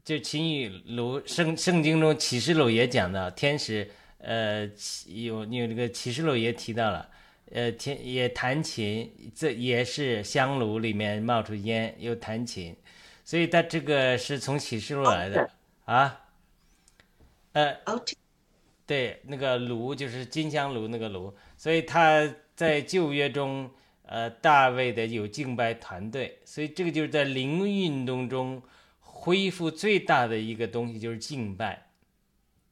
[0.03, 4.69] 就秦与炉圣圣经中启示录也讲到天使，呃，
[5.05, 7.09] 有有那个启示录也提到了，
[7.51, 12.75] 呃，天也弹琴，这也是香炉里面冒出烟，又弹琴，
[13.23, 15.49] 所以他这个是从启示录来的
[15.85, 16.21] 啊，
[17.53, 17.75] 呃，
[18.85, 23.69] 对，那个炉就是金香炉那个炉，所以他在旧约中，
[24.03, 28.61] 呃，大卫的有敬拜团队，所以这个就是在灵运动中
[28.99, 31.87] 恢复最大的一个东西就是敬拜。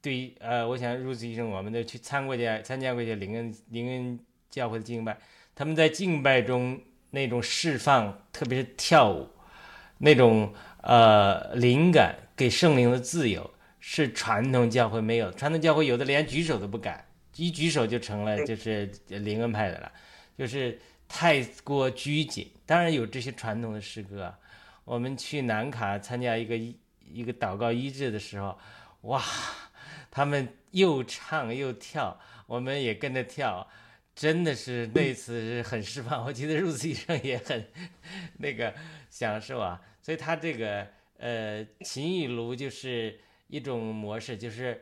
[0.02, 4.18] 对于，呃，我想入此医生，我们都去参过去参加过一些灵恩灵恩
[4.50, 5.18] 教会的敬拜，
[5.54, 6.80] 他们在敬拜中
[7.10, 9.28] 那种释放，特别是跳舞，
[10.00, 13.48] 那种呃灵感给圣灵的自由。
[13.82, 17.02] 是传统教会没有，传统教会有的连举手都不敢，
[17.36, 19.90] 一举手就成了就是灵恩派的了，
[20.36, 20.78] 就是
[21.08, 22.46] 太过拘谨。
[22.66, 24.38] 当然有这些传统的诗歌啊，
[24.84, 26.54] 我们去南卡参加一个
[27.10, 28.58] 一个祷告医治的时候，
[29.00, 29.24] 哇，
[30.10, 33.66] 他们又唱又跳，我们也跟着跳，
[34.14, 36.22] 真的是那次是很释放。
[36.26, 37.66] 我记得入寺医生也很
[38.36, 38.74] 那个
[39.08, 40.86] 享受啊，所以他这个
[41.18, 43.20] 呃秦雨炉就是。
[43.52, 44.80] 一种模式就是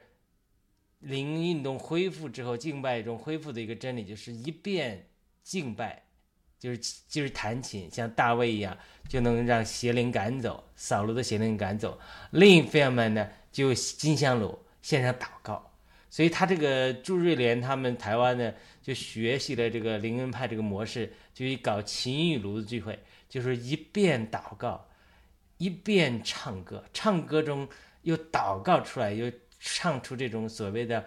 [0.98, 5.08] 灵运动恢复之后，敬拜中恢复的一个真理，就是一遍
[5.42, 6.02] 敬拜，
[6.58, 8.76] 就是就是弹琴，像大卫一样，
[9.08, 11.98] 就能让邪灵赶走，扫罗的邪灵赶走。
[12.32, 15.72] 另一方面呢，就金香炉献上祷告。
[16.10, 18.52] 所以他这个朱瑞莲他们台湾呢，
[18.82, 22.98] 就学习了这个灵恩派这个模式，就搞琴与炉的聚会，
[23.30, 24.87] 就是一遍祷告，
[25.58, 27.68] 一遍唱歌，唱歌中。
[28.02, 31.04] 又祷告出来，又唱出这种所谓的，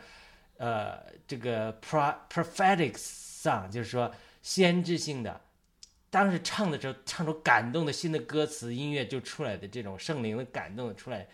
[0.57, 5.41] 呃，这个 pro prophetic song，就是说先知性的。
[6.11, 11.27] 当时唱的时候，唱出感动的新的歌词，音乐就出来的这种圣灵的感动的出来，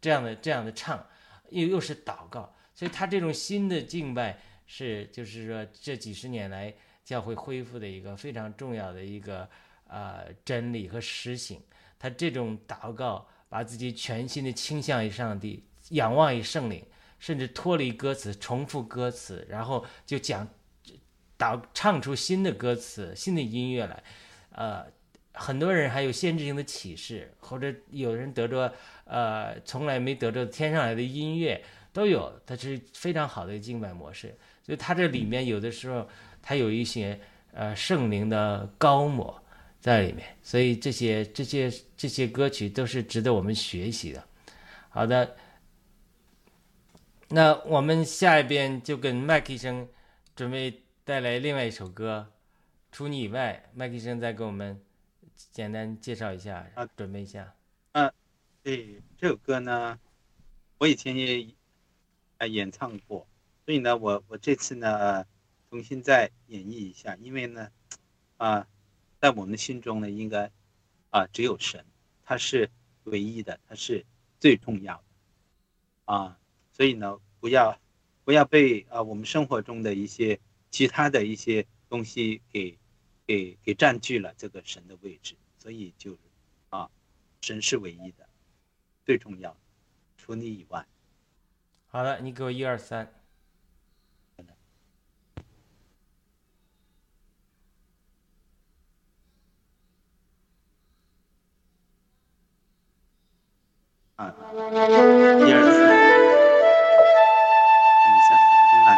[0.00, 1.06] 这样的这样的唱，
[1.50, 9.48] 又又是祷告，所以他这种新的敬拜是，就是说这几十年来教会恢复的一个非常重要的一个
[9.86, 11.62] 呃真理和实行。
[12.02, 13.24] 他这种祷告。
[13.52, 16.82] 把自己全心的倾向于上帝，仰望于圣灵，
[17.18, 20.48] 甚至脱离歌词，重复歌词，然后就讲，
[21.36, 24.02] 导唱出新的歌词、新的音乐来。
[24.52, 24.86] 呃，
[25.34, 28.72] 很多人还有先知性的启示，或者有人得着
[29.04, 32.32] 呃从来没得着天上来的音乐都有。
[32.46, 34.34] 它是非常好的敬拜模式，
[34.64, 36.08] 所以它这里面有的时候
[36.40, 37.20] 它有一些
[37.52, 39.41] 呃圣灵的高抹。
[39.82, 44.24] 在里面，所以这些这些这些歌曲都是值得我们学习的。
[44.88, 45.36] 好的，
[47.30, 49.88] 那我们下一边就跟麦克医生
[50.36, 52.30] 准备带来另外一首歌，
[52.92, 54.80] 除你以外，麦克医生再给我们
[55.50, 57.52] 简单介绍一下，啊准备一下。
[57.90, 58.12] 嗯，
[58.62, 59.98] 对，这首歌呢，
[60.78, 61.44] 我以前也
[62.38, 63.26] 啊演唱过，
[63.66, 65.26] 所以呢，我我这次呢
[65.70, 67.68] 重新再演绎一下，因为呢，
[68.36, 68.64] 啊。
[69.22, 70.50] 在我们心中呢，应该
[71.10, 71.86] 啊只有神，
[72.24, 72.68] 他是
[73.04, 74.04] 唯一的，他是
[74.40, 75.04] 最重要的
[76.12, 76.40] 啊，
[76.72, 77.78] 所以呢，不要
[78.24, 80.40] 不要被啊我们生活中的一些
[80.72, 82.76] 其他的一些东西给
[83.24, 86.18] 给给占据了这个神的位置，所以就
[86.70, 86.90] 啊，
[87.42, 88.28] 神是唯一的，
[89.04, 89.56] 最重要的，
[90.16, 90.84] 除你以外。
[91.86, 93.21] 好的，你给我一二三。
[104.22, 104.56] 啊，一
[105.52, 105.82] 二三，
[107.98, 108.30] 等一下，
[108.70, 108.88] 重来。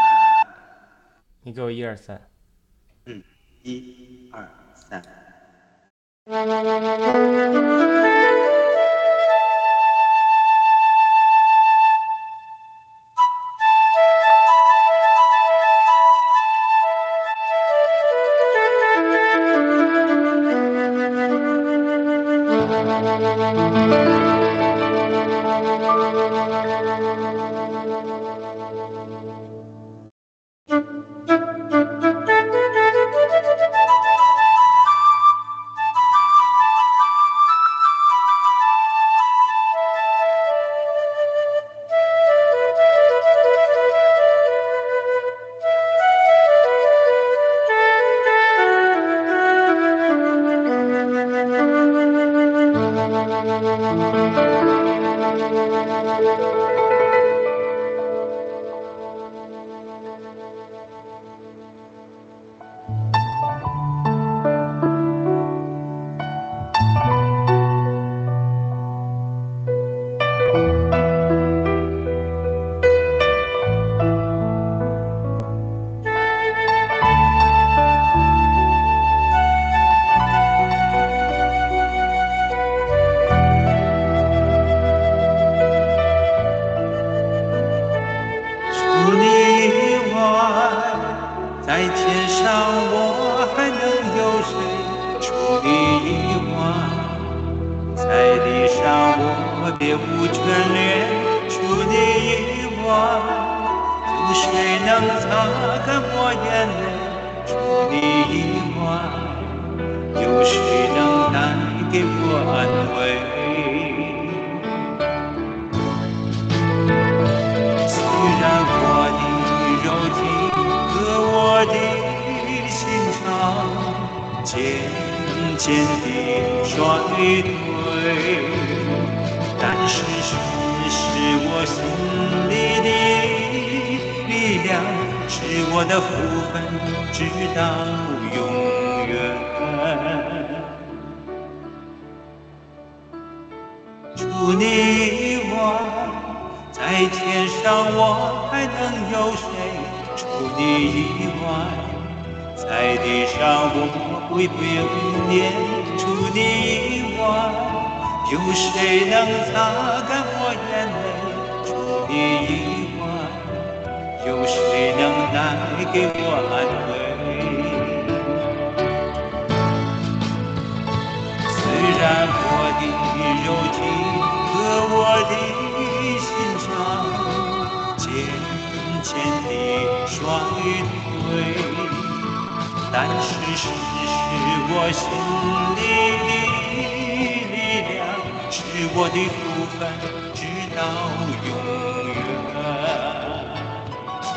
[1.43, 2.21] 你给我一二三。
[3.07, 3.23] 嗯，
[3.63, 5.03] 一二三。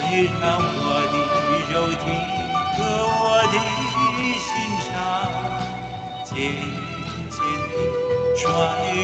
[0.09, 1.15] 虽然我的
[1.67, 2.01] 肉体
[2.77, 2.79] 和
[3.19, 3.55] 我的
[4.39, 4.47] 心
[4.87, 4.89] 肠
[6.23, 6.31] 渐
[7.29, 7.35] 渐
[7.67, 7.75] 地
[8.37, 8.41] 衰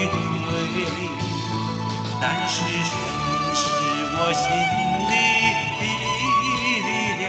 [0.08, 0.16] 退。
[2.22, 2.92] 但是神
[3.54, 3.62] 是
[4.16, 4.48] 我心
[5.12, 5.14] 里
[5.78, 5.82] 的
[6.84, 6.88] 力
[7.20, 7.22] 量，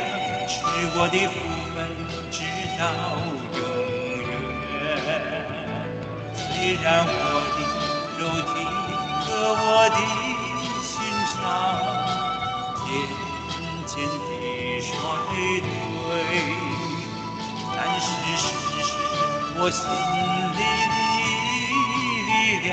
[0.49, 0.55] 是
[0.95, 1.35] 我的福
[1.75, 1.77] 分，
[2.31, 2.39] 直
[2.79, 2.81] 到
[3.43, 3.59] 永
[4.71, 4.79] 远。
[6.37, 6.47] 虽
[6.81, 7.11] 然我
[7.51, 7.59] 的
[8.21, 8.23] 肉
[8.55, 8.55] 体
[9.25, 9.27] 和
[9.59, 9.99] 我的
[10.81, 10.95] 心
[11.35, 11.35] 肠
[15.61, 16.13] 对，
[17.77, 18.45] 但是神
[18.83, 18.87] 是
[19.57, 19.79] 我心
[20.55, 20.61] 里的
[22.29, 22.31] 力
[22.67, 22.73] 量，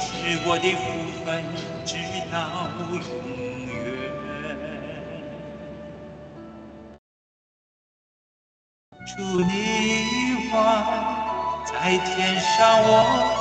[0.00, 0.08] 是
[0.46, 0.80] 我的福
[1.24, 1.28] 分，
[1.84, 1.88] 直
[2.30, 2.34] 到
[2.92, 3.00] 永
[3.66, 3.68] 远。
[9.06, 9.10] 除
[9.40, 9.50] 你
[10.06, 10.56] 以外，
[11.64, 12.08] 在天
[12.38, 12.48] 上
[12.82, 12.88] 我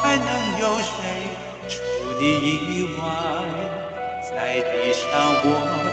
[0.01, 0.27] 还能
[0.59, 0.89] 有谁？
[1.67, 1.75] 除
[2.19, 2.23] 你
[2.71, 3.01] 以外，
[4.23, 5.03] 在地上
[5.43, 5.45] 我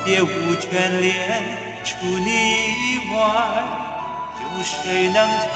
[0.05, 0.25] 别无
[0.57, 0.65] 眷
[1.01, 1.66] 恋。
[1.87, 3.17] 除你以外，
[4.43, 5.55] 有谁能擦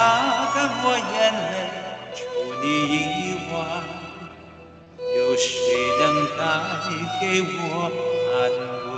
[0.54, 1.52] 干我眼泪？
[2.14, 2.18] 除
[2.62, 3.52] 你以外。
[5.16, 5.50] 有谁
[5.98, 6.02] 能
[6.38, 6.40] 带
[7.20, 7.52] 给我
[8.30, 8.38] 安
[8.86, 8.94] 慰？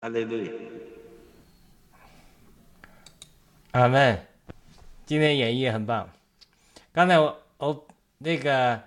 [0.00, 0.50] 哈利路亚！
[3.72, 4.26] 阿门。
[5.04, 6.08] 今天演绎很棒。
[6.94, 7.88] 刚才我我
[8.18, 8.80] 那个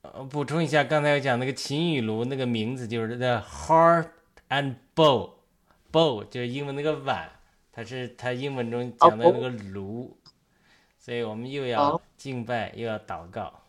[0.00, 4.08] 我补充一下，刚才我讲那个秦雨炉那个名字就是 The Heart
[4.48, 7.30] and Bowl，Bowl 就是英文那个碗，
[7.70, 10.18] 它是它英文中讲的那个炉，
[10.98, 13.62] 所以我们又要哦敬拜又要祷告。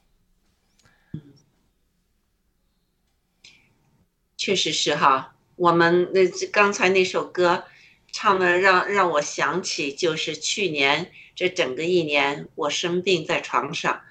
[4.35, 7.65] 确实是哈，我们那刚才那首歌
[8.11, 14.03] 唱的让让我想起，就是去年这整个一年我生病在床上，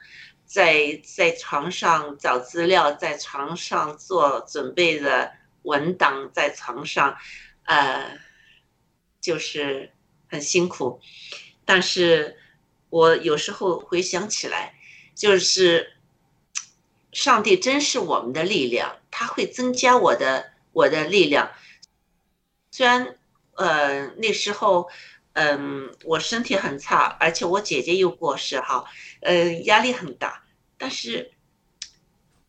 [0.44, 7.16] 在在床上找资料，在床上做准备的文档在床上，
[7.64, 8.18] 呃，
[9.20, 9.92] 就是
[10.28, 11.00] 很辛苦。
[11.64, 12.36] 但是
[12.90, 14.74] 我有时候回想起来，
[15.14, 15.92] 就是
[17.12, 21.52] 上帝真是我们的力量，他会增加我的我的力量。
[22.72, 23.16] 虽然
[23.54, 24.90] 呃那时候。
[25.34, 28.84] 嗯，我身体很差，而且我姐姐又过世，哈，
[29.20, 30.44] 呃，压力很大。
[30.76, 31.32] 但是，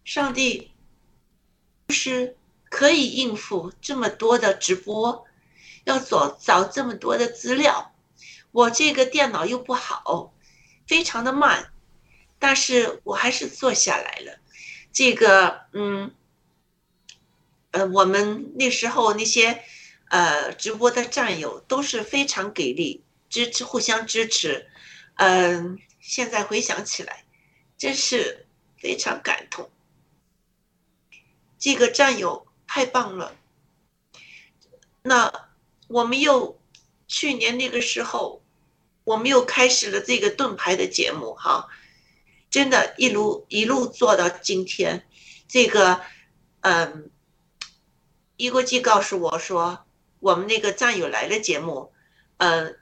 [0.03, 0.71] 上帝
[1.87, 2.35] 就是
[2.69, 5.25] 可以应付这么多的直播，
[5.85, 7.93] 要找找这么多的资料。
[8.51, 10.33] 我这个电脑又不好，
[10.85, 11.71] 非常的慢，
[12.37, 14.39] 但是我还是做下来了。
[14.91, 16.13] 这个，嗯，
[17.71, 19.63] 呃，我们那时候那些。
[20.13, 24.69] 呃，直播的战友都是非常给力，支持互相支持。
[25.15, 27.25] 嗯，现在回想起来，
[27.79, 28.45] 真是
[28.77, 29.71] 非常感动。
[31.57, 33.35] 这个战友太棒了。
[35.01, 35.49] 那
[35.87, 36.59] 我们又
[37.07, 38.43] 去年那个时候，
[39.05, 41.69] 我们又开始了这个盾牌的节目，哈，
[42.51, 45.07] 真的，一路一路做到今天。
[45.47, 46.01] 这个，
[46.61, 47.09] 嗯，
[48.37, 49.87] 一国际告诉我说。
[50.23, 51.91] 我们那个战友来了节目，
[52.37, 52.77] 嗯，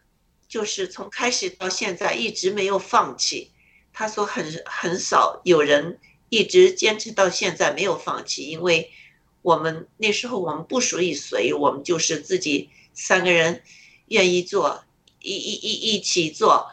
[0.48, 3.52] 就是从开始到现在一直没有放弃。
[3.92, 8.92] 他说很很少有人一直坚持到现在没有放弃，因为
[9.42, 13.64] 我们那时候我们不属于谁，我们就是自己三个人
[14.10, 14.84] 愿意做，
[15.20, 16.68] 一一一一起做。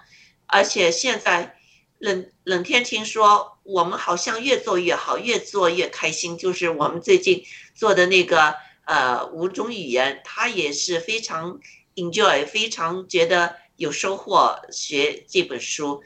[0.44, 1.56] 而且现在
[1.98, 6.36] 冷冷天晴说我们好像越做越好，越做越开心。
[6.36, 7.42] 就是我们最近
[7.74, 8.67] 做的那个。
[8.88, 11.60] 呃，五种语言，他也是非常
[11.94, 14.62] enjoy，非常觉得有收获。
[14.70, 16.02] 学这本书，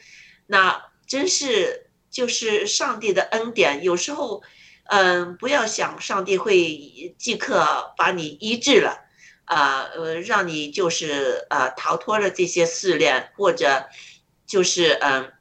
[0.49, 3.85] 那真是就是上帝的恩典。
[3.85, 4.43] 有时候，
[4.87, 8.99] 嗯，不要想上帝会即刻把你医治了，
[9.45, 13.87] 啊，呃，让你就是呃逃脱了这些试炼，或者
[14.45, 15.33] 就是嗯，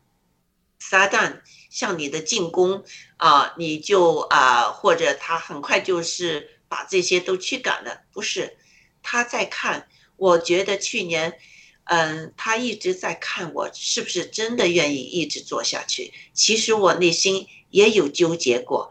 [0.78, 2.84] 撒旦向你的进攻
[3.18, 6.61] 啊，你就啊，或者他很快就是。
[6.72, 8.58] 把这些都驱赶了，不是
[9.04, 9.90] 他在看。
[10.16, 11.38] 我觉得去年，
[11.84, 16.14] 嗯，他一直在看我是不是真的愿意一直做下去。
[16.32, 18.90] 其实我内心也有纠结过，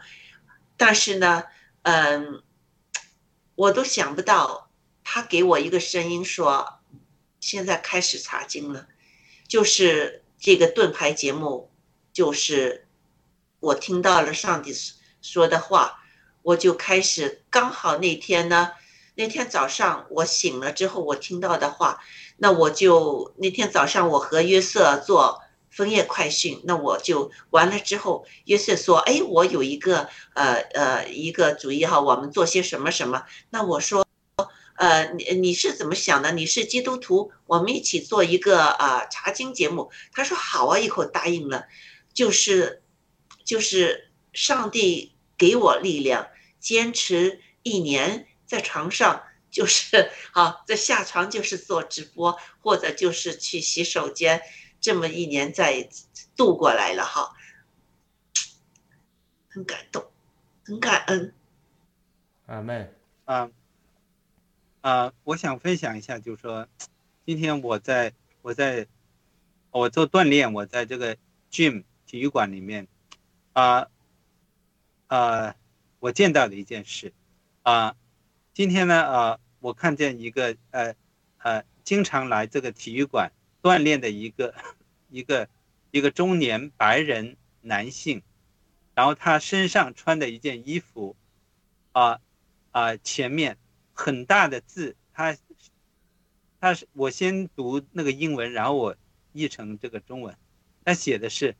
[0.77, 1.45] 但是呢，
[1.85, 2.43] 嗯，
[3.55, 4.71] 我都想不到
[5.03, 6.81] 他给我一个声音说，
[7.41, 8.89] 现在开始查经了，
[9.49, 11.73] 就是这个盾牌节目，
[12.13, 12.87] 就是
[13.59, 14.71] 我听到了上帝
[15.23, 15.97] 说的话。
[16.51, 18.73] 我就开始，刚好那天呢，
[19.15, 22.01] 那天早上我醒了之后，我听到的话，
[22.39, 34.05] 那我就那天早上我和约瑟做枫叶快讯，那我就完了之后，约瑟说：“哎，我有一个呃呃一个主意哈，我们做些什么什么。”那我说
[34.75, 36.33] ：“呃，你你是怎么想的？
[36.33, 41.67] 你是基督徒，我们一起做一个啊查经节目。”他说：“好啊，一口答应了。”
[42.13, 42.83] 就是
[43.45, 45.15] 就是上帝。
[45.41, 46.29] 给我力量，
[46.61, 54.43] 坚持一年在床上就是 好，在下床就是做直播，或者就是去洗手间，
[54.81, 55.89] 这么一年在
[56.37, 57.35] 度过来了哈，
[59.49, 60.09] 很感动，
[60.65, 61.35] 很感恩。
[62.47, 62.93] 阿妹，
[63.25, 63.51] 啊
[64.83, 66.69] 啊，我想分享一下，就是说，
[67.25, 68.87] 今天我在我在
[69.71, 71.17] 我做锻炼，我在这个
[71.51, 72.87] gym 体育馆里面
[73.55, 73.89] 啊。
[75.09, 75.57] 呃，
[76.01, 77.13] 我见到的一件事，
[77.63, 77.95] 啊，
[78.55, 80.95] 今天呢，呃，我看见一个呃
[81.37, 83.31] 呃经常来这个体育馆
[83.61, 84.55] 锻炼的一个
[85.11, 85.47] 一个
[85.91, 88.23] 一个中年白人男性，
[88.95, 91.17] 然后他身上穿的一件衣服，
[91.93, 92.19] 啊
[92.71, 93.59] 啊，前面
[93.93, 95.37] 很大的字，他
[96.59, 98.97] 他是我先读那个英文，然后我
[99.35, 100.35] 译成这个中文，
[100.83, 101.55] 他写的是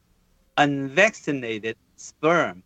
[0.57, 2.63] unvaccinated sperm。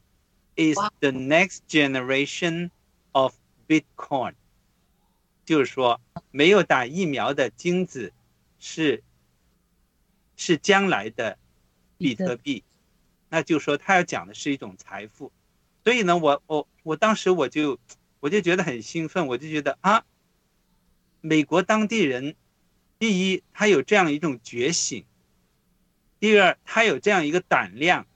[0.56, 2.70] Is the next generation
[3.12, 3.34] of
[3.66, 4.34] Bitcoin，
[5.44, 6.00] 就是说
[6.30, 8.12] 没有打疫苗的精子
[8.58, 9.02] 是
[10.36, 11.38] 是将来的
[11.98, 12.62] 比特币，
[13.28, 15.32] 那就说他要讲的是一种财富，
[15.82, 17.78] 所以呢，我我我当时我就
[18.20, 20.04] 我就觉得很兴奋，我就觉得啊，
[21.20, 22.36] 美国当地人，
[22.98, 25.04] 第一他有这样一种觉醒，
[26.20, 28.06] 第二他有这样一个胆量，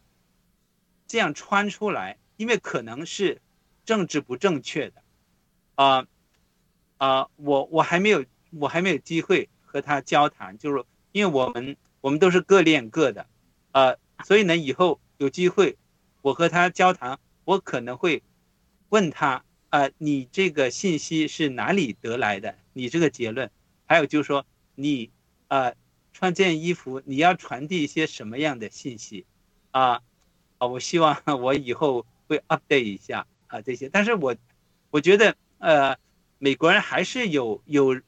[1.07, 2.17] 这样穿出来。
[2.39, 3.43] 因为可能是
[3.85, 5.03] 政治不正确的，
[5.75, 6.07] 啊
[6.97, 13.27] 啊，我我还没有我还没有机会和他交谈，就是因为我们我们都是各练各的，
[13.73, 15.77] 呃，所以呢，以后有机会
[16.23, 18.23] 我和他交谈，我可能会
[18.89, 22.57] 问他啊，你这个信息是哪里得来的？
[22.73, 23.51] 你这个结论，
[23.85, 25.11] 还有就是说你
[25.49, 25.73] 啊
[26.13, 29.27] 穿这件衣服，你要传递一些什么样的信息？
[29.73, 30.01] 啊
[30.59, 34.37] 啊，我希望我以后会 update 一下啊这些，但是我
[34.91, 35.97] 我觉得呃
[36.39, 38.01] 美国人还是有有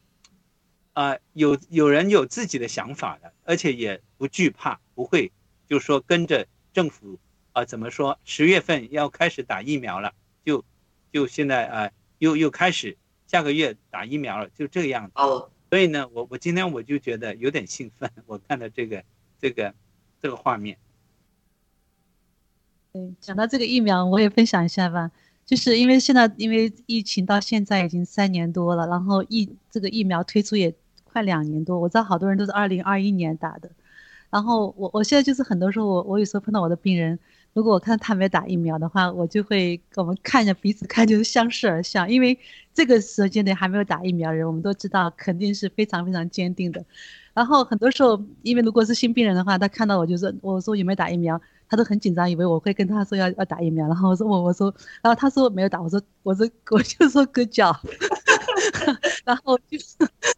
[0.93, 5.33] 啊有有人有自己的想法的，而且也不惧怕，不会
[5.67, 7.19] 就是说跟着政府
[7.53, 10.13] 啊怎么说十月份要开始打疫苗了。
[11.13, 12.97] 就现在啊，又又开始
[13.27, 15.13] 下个月打疫苗了，就这个样子。
[15.17, 19.03] 哦，所以呢，我我今天我就觉得有点兴奋，我看到这个
[19.41, 19.75] 这个
[20.23, 20.79] 这个画面。
[22.93, 25.11] 对，讲到这个疫苗，我也分享一下吧。
[25.47, 30.73] 就是因为现在因为疫情到现在已经三年多了，然后疫这个疫苗推出也
[31.05, 33.71] 快两年多，我知道好多人都是二零二一年打的。
[34.31, 37.19] 然后我我现在就是很多时候我我有时候碰到我的病人。
[37.53, 42.39] 如果我看他没打疫苗的话，我就会我们看着彼此看就是相视而笑，因为
[42.73, 46.85] 这个时间点还没有打疫苗人，我们都知道肯定是非常非常坚定的。
[47.35, 51.41] 然后很多时候，因为如果是新病人的话，他看到我就说我说有没有打疫苗，
[51.71, 53.87] 他都很紧张，以为我会跟他说要要打疫苗。
[53.87, 57.75] 然后我说我我说，然后他说没有打，我说我说我就说割脚，
[59.25, 59.97] 然后就是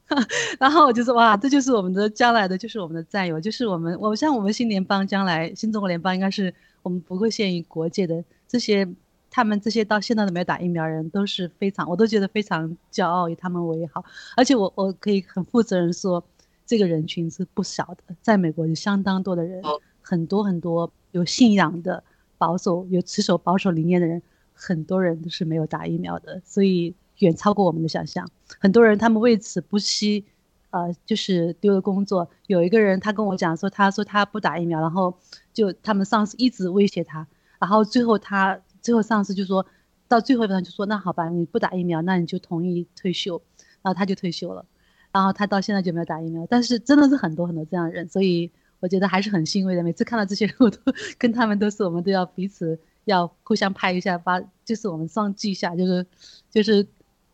[0.61, 6.55] 然后我就说哇，这就是我们的将来的，就是我们的战友，就是我们我像我们新联邦将来新中国联邦应该是。
[6.85, 8.85] 我们不会限于国界的这些，
[9.31, 14.05] 他们这些到现在都没有打疫苗人都是非常，我都觉得非常骄傲，以他们为好。
[14.37, 16.21] 而且我我可以很负责任说，
[16.67, 19.63] 这个人群是不小的，在美国有相当多的人，
[20.01, 22.03] 很多很多有信仰的
[22.37, 24.21] 保守、有持守保守理念的人，
[24.53, 28.29] 很多人都是没有打疫苗的，所以远超过我们的想象。
[28.59, 30.25] 很多人他们为此不惜，
[30.71, 32.29] 呃，就是丢了工作。
[32.49, 35.17] 有一个人他跟我讲说，他说他不打疫苗，然后。
[35.55, 37.27] 就他们上司一直威胁他，
[37.61, 39.67] 然后最后他最后上司就说
[40.09, 43.39] 到最后一段就说那好吧，你不打疫苗，那你就同意退休，
[43.83, 44.65] 然后他就退休了，
[45.13, 48.51] 然后他到现在就没有打疫苗，但是真的是很多很多这样的人，所以
[48.83, 49.83] 我觉得还是很欣慰的。
[49.83, 50.79] 每次看到这些人， 我都
[51.17, 56.07] 跟他们都是我们都要彼此要互相拍一下，把就是我们双击一下，就是
[56.51, 56.87] 就是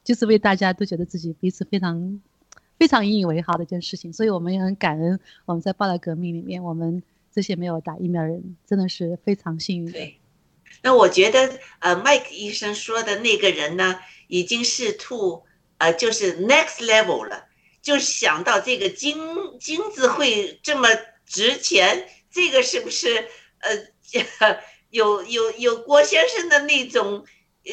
[0.05, 2.21] 就是为大家都觉得自己彼此非常
[2.79, 7.03] 非常引以为豪的一件事情，所以我们也很感恩我们在报道革命里面我们。
[7.31, 9.93] 这些没有打疫苗人真的是非常幸运。
[9.93, 10.19] 对，
[10.83, 13.97] 那我觉得呃，麦克医生说的那个人呢，
[14.27, 15.45] 已经是 to
[15.77, 17.45] 呃，就是 next level 了，
[17.81, 19.17] 就想到这个金
[19.61, 20.89] 金子会这么
[21.29, 23.29] 值钱，这个是不是
[23.61, 24.59] 呃
[24.91, 27.25] 有有有郭先生的那种
[27.65, 27.73] 呃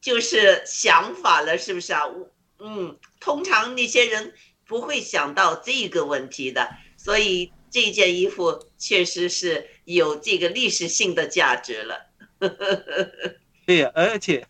[0.00, 2.02] 就是想法了，是不是啊？
[2.58, 4.34] 嗯，通常那些人
[4.66, 7.52] 不会想到这个问题的，所以。
[7.68, 12.06] 这件衣服确实是有这个历史性的价值了。
[13.66, 14.46] 对呀，而且，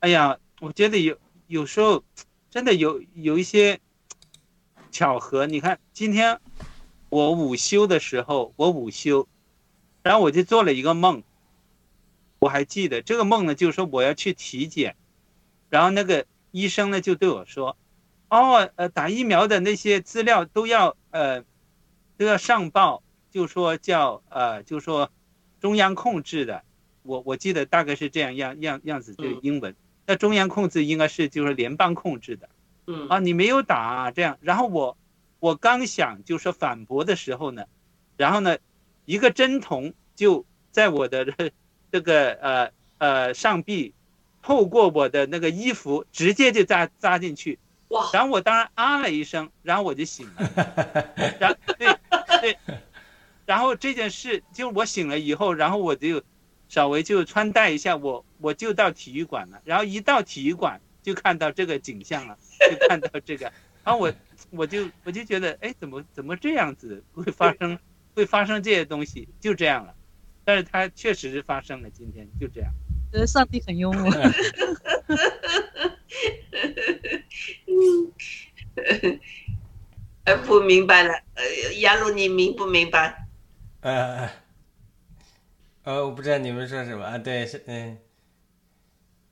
[0.00, 1.16] 哎呀，我觉得有
[1.46, 2.02] 有时候
[2.50, 3.78] 真的有有一些
[4.90, 5.46] 巧合。
[5.46, 6.40] 你看，今天
[7.08, 9.26] 我午休的时候，我午休，
[10.02, 11.22] 然后我就做了一个梦。
[12.38, 14.96] 我还记得这个梦呢，就是说我要去体检，
[15.70, 17.76] 然后那个医生呢就对我说
[18.30, 21.44] ：“哦，呃，打疫苗的那些资料都要呃。”
[22.18, 25.08] 都要上报，就说叫呃，就说
[25.60, 26.64] 中央控制的，
[27.04, 29.72] 我我记得大概是这样样样样子，这个英文。
[30.04, 32.48] 那中央控制应该是就是联邦控制的，
[32.88, 34.96] 嗯啊，你没有打这样，然后我
[35.40, 37.64] 我刚想就说反驳的时候呢，
[38.16, 38.58] 然后呢，
[39.04, 41.26] 一个针筒就在我的
[41.90, 43.94] 这个呃呃上臂，
[44.42, 47.58] 透过我的那个衣服直接就扎扎进去。
[47.88, 48.10] 哇！
[48.12, 51.14] 然后我当然啊了一声，然后我就醒了。
[51.40, 51.88] 然后对
[52.42, 52.58] 对，
[53.46, 56.22] 然后这件事就我醒了以后，然后我就
[56.68, 59.62] 稍微就穿戴一下，我我就到体育馆了。
[59.64, 62.36] 然后一到体育馆就看到这个景象了，
[62.70, 63.50] 就看到这个，
[63.88, 64.12] 然后我
[64.50, 67.78] 我就我就觉得，哎，怎么怎么这样子会发生
[68.14, 69.26] 会发生这些东西？
[69.40, 69.94] 就这样了。
[70.44, 72.70] 但是它确实是发生了，今天就这样。
[73.10, 74.12] 觉得上帝很幽默。
[80.24, 81.14] 呃， 不明白了。
[81.32, 81.42] 呃，
[81.78, 83.26] 亚鲁，你明不明白？
[83.80, 84.28] 呃，
[85.84, 87.16] 呃，我不知道你们说什么啊？
[87.16, 87.96] 对，是嗯。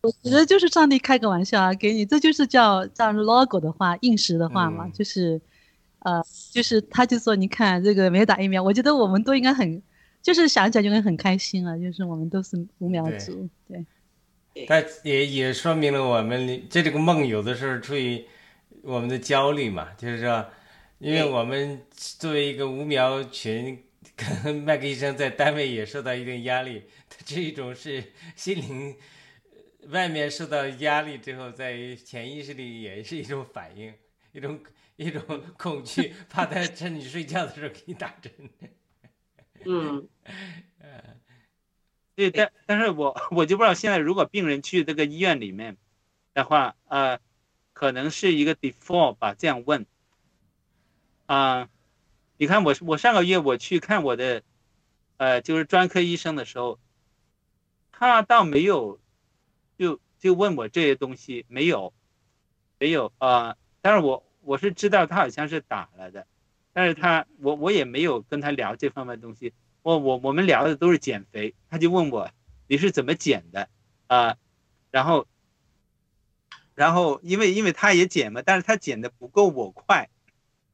[0.06, 5.40] 我觉得就是上帝开个玩笑啊，给你，这就是叫叫 logo 的话，应时的话嘛，就是，
[6.00, 9.82] 呃，就是他就说，你看这个没有打疫苗，我觉得我们都应该很，
[10.22, 13.84] 就是想起来就会很开心啊，就是我们都是无苗族，对。
[14.66, 18.24] 他也也说明了我们这这个梦有的时候出于
[18.82, 20.46] 我们的焦虑嘛，就是说，
[20.98, 23.78] 因为我们作为一个无苗群，
[24.14, 26.84] 跟麦克医生在单位也受到一定压力，
[27.24, 28.02] 这一种是
[28.34, 28.94] 心灵
[29.90, 33.94] 外面受到压力之后，在潜意识里也是一种反应，
[34.32, 34.60] 一种
[34.96, 35.22] 一种
[35.56, 38.32] 恐惧， 怕他趁你睡觉的时候给你打针。
[39.64, 40.08] 嗯，
[42.14, 45.76] 对，但但是我我就不知道现在如果病人去这个医院里面
[46.34, 47.20] 的话，呃，
[47.72, 49.86] 可能是一个 default 吧，这样问。
[51.26, 51.68] 啊，
[52.38, 54.42] 你看我我上个月我去看我的，
[55.16, 56.78] 呃，就是专科医生的时候，
[57.92, 59.00] 他倒没有。
[59.78, 61.92] 就就问我这些东西没有，
[62.78, 66.26] 没有啊，但是我我是知道他好像是打了的，
[66.72, 69.52] 但是他我我也没有跟他聊这方面东西，
[69.82, 72.30] 我我我们聊的都是减肥，他就问我
[72.66, 73.68] 你是怎么减的
[74.06, 74.36] 啊，
[74.90, 75.26] 然后
[76.74, 80.08] 然后因为因为他也减嘛，但是他减的不够我快，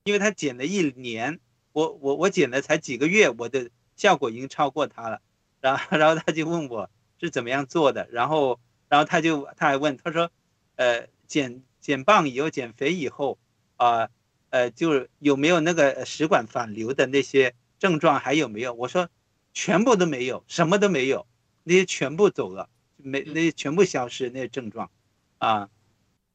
[0.04, 1.40] 因为他减了一年，
[1.72, 5.20] 我我我减了才几个月，我的效果已经超过他了，
[5.60, 6.88] 然后然后他就问我
[7.20, 8.60] 是怎么样做的，然后。
[8.92, 10.30] 然后他就他还问他说，
[10.76, 13.38] 呃，减减磅以后减肥以后
[13.76, 14.10] 啊，
[14.50, 18.74] 呃，就是有没有那个食管反流的那些症状还有没有？
[18.74, 19.08] 我说
[19.54, 21.26] 全部都没有，什么都没有，
[21.64, 22.68] 那些全部走了，
[22.98, 24.90] 没那些全部消失那些症状，
[25.38, 25.70] 啊，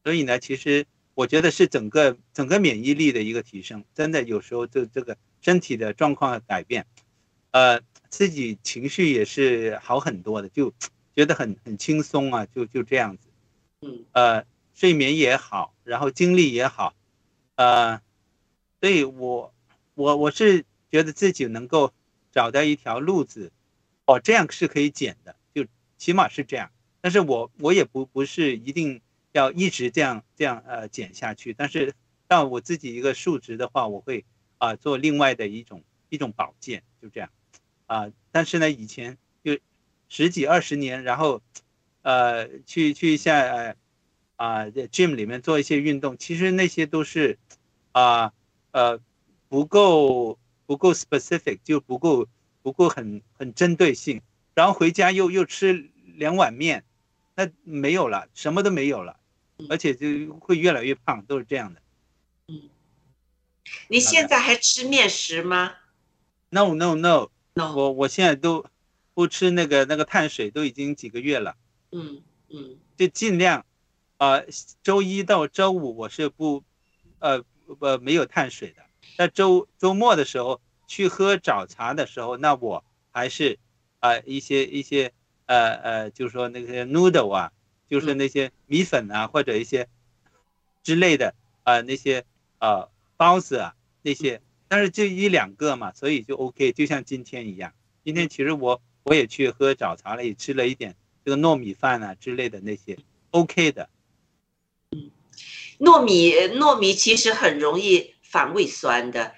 [0.04, 6.88] 所以呢，其实我觉得是整个整个免疫力的一个提升，真的有时候就这个身体的状况改变，
[7.52, 7.80] 呃，
[8.10, 10.74] 自己情绪也是好很多的，就。
[11.18, 13.28] 觉得很很轻松啊，就就这样子，
[13.82, 14.46] 嗯，呃，
[14.76, 16.94] 睡眠也好，然后精力也好，
[17.56, 18.00] 呃，
[18.80, 19.52] 所以我
[19.96, 21.92] 我我是觉得自己能够
[22.32, 23.52] 找到一条路子，
[24.06, 25.66] 哦，这样是可以减的，就
[25.98, 26.70] 起码是这样。
[27.02, 29.02] 但是我我也不不是一定
[29.32, 31.96] 要一直这样这样呃减下去，但是
[32.28, 34.24] 到我自己一个数值的话，我会
[34.60, 37.32] 啊做另外的一种一种保健，就这样，
[37.88, 39.18] 啊，但是呢以前。
[40.10, 41.42] 十几二十年，然后，
[42.02, 43.76] 呃，去去一下，呃，
[44.38, 47.38] 啊，在 gym 里面做一些运动，其实那些都是，
[47.92, 48.32] 啊，
[48.72, 49.00] 呃，
[49.50, 52.28] 不够不够 specific，就不够
[52.62, 54.22] 不够很很针对性，
[54.56, 56.86] 然后回家又又吃两碗面，
[57.36, 59.20] 那没有了，什么都没有了，
[59.70, 61.82] 而且就会越来越胖，都是这样的。
[62.48, 62.70] 嗯，
[63.90, 65.74] 你现在还吃面食吗
[66.50, 68.66] ？No No No No，我我现在都。
[69.18, 71.56] 不吃那个那个碳水都已经几个月了，
[71.92, 73.66] 嗯嗯，就尽量，
[74.18, 74.46] 呃，
[74.84, 76.64] 周一到周五我是不，
[77.18, 78.84] 呃不没有碳水的。
[79.18, 83.58] 那周周末的时候去喝早茶的时候，那我还是
[84.02, 85.12] 啊一些一些
[85.48, 87.52] 呃呃，就是说那些 noodle 啊，
[87.90, 89.88] 就是那些米粉啊或者一些
[90.84, 92.24] 之类的啊那些
[92.60, 97.74] 啊包子啊那些，但是就一两个嘛，所以就 OK，就像今天一样。
[98.04, 98.80] 今天其实我。
[99.08, 100.94] 我也去喝早茶了，也吃了一点
[101.24, 102.98] 这个糯米饭啊之类的那些
[103.32, 103.88] ，OK 的。
[104.92, 105.10] 嗯，
[105.80, 109.34] 糯米糯米其实很容易反胃酸的，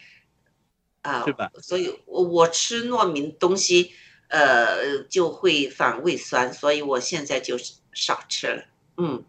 [1.04, 1.52] 啊，是吧？
[1.62, 3.92] 所以我我吃糯米东西，
[4.30, 8.66] 呃，就会反胃酸，所以我现在就是少吃了。
[8.98, 9.24] 嗯，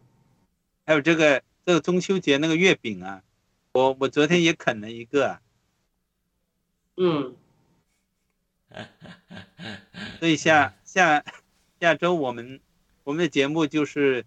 [0.86, 3.22] 还有这个这个中秋节那个月饼啊，
[3.72, 5.38] 我我昨天也啃了一个。
[6.97, 7.36] 嗯。
[10.20, 11.24] 所以下下
[11.80, 12.60] 下周我们
[13.04, 14.24] 我们的节目就是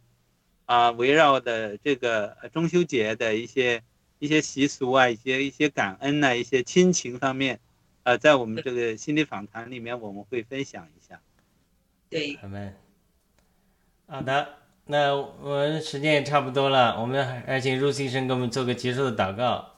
[0.66, 3.84] 啊，围绕的这个中秋节的一些
[4.20, 7.60] 一些习俗啊，一些一些感恩呐，一些亲情方面，
[8.04, 11.22] 呃，在我们这个心理访谈里面，我们会分享一下。
[12.10, 12.76] 对，好们，
[14.08, 19.76] 好的，那我们时间也差不多了，我们还请入医生给我们做个结束的祷告，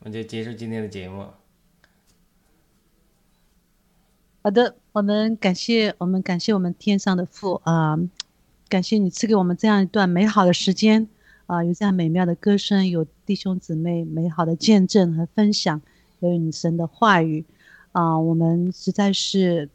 [0.00, 1.32] 我们就结束今天的节目。
[4.48, 7.98] 好的，我们感谢我们感谢我们天上的父啊，
[8.66, 11.06] 感谢你赐给我们这样一段美好的时间
[11.44, 15.82] 啊，有这样美妙的歌声，有弟兄姊妹美好的见证和分享，
[16.20, 17.44] 有你神的话语
[17.92, 19.68] 啊，我们实在是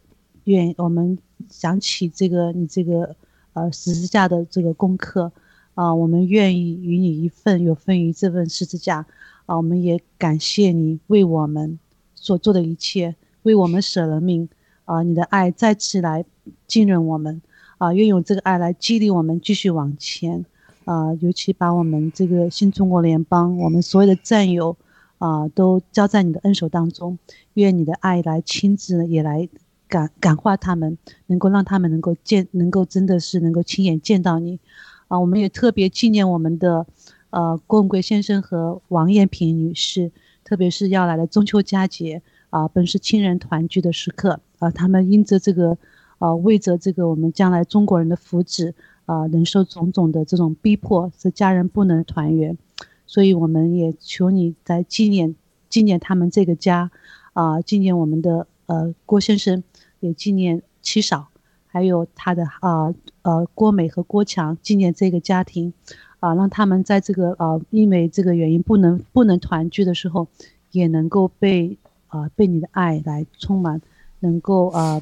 [0.45, 3.15] 愿我们想起这个你这个
[3.53, 5.31] 呃十字架的这个功课
[5.75, 9.05] 啊，我们愿意与你一份，有份于这份十字架
[9.45, 11.77] 啊，我们也感谢你为我们
[12.15, 14.49] 所做的一切，为我们舍了命。
[14.85, 16.25] 啊，你的爱再次来
[16.67, 17.41] 浸润我们，
[17.77, 20.45] 啊，愿用这个爱来激励我们继续往前，
[20.85, 24.75] 啊，尤其把我们这个新中国联邦，我们所有的战友，
[25.19, 27.17] 啊，都交在你的恩手当中，
[27.53, 29.47] 愿你的爱来亲自也来
[29.87, 34.59] 感感化他们，能够让他们能够见，能够真的是能够亲眼见到你，
[35.07, 36.85] 啊，我们也特别纪念我们的，
[37.29, 40.11] 呃，郭文贵先生和王艳萍女士，
[40.43, 42.21] 特别是要来的中秋佳节。
[42.53, 44.71] 啊，本是亲人团聚的时刻啊！
[44.71, 45.77] 他们因着这个，
[46.19, 48.73] 啊，为着这个我们将来中国人的福祉
[49.05, 52.57] 啊忍受种种的这种逼迫，使家人不能团圆。
[53.05, 55.35] 所以我们也求你在纪念
[55.69, 56.89] 纪念他们这个家，
[57.33, 59.61] 啊，纪念我们的呃郭先生，
[59.99, 61.27] 也纪念七嫂，
[61.67, 62.93] 还有他的啊
[63.23, 65.73] 呃郭美和郭强，纪念这个家庭，
[66.21, 70.27] 啊，让他们在这个啊因为这个原因不能不能团聚的时候，
[70.71, 73.81] 也能够被啊被你的爱来充满，
[74.23, 75.01] 能够啊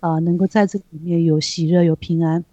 [0.00, 2.44] 啊能够在这里面有喜乐有平安。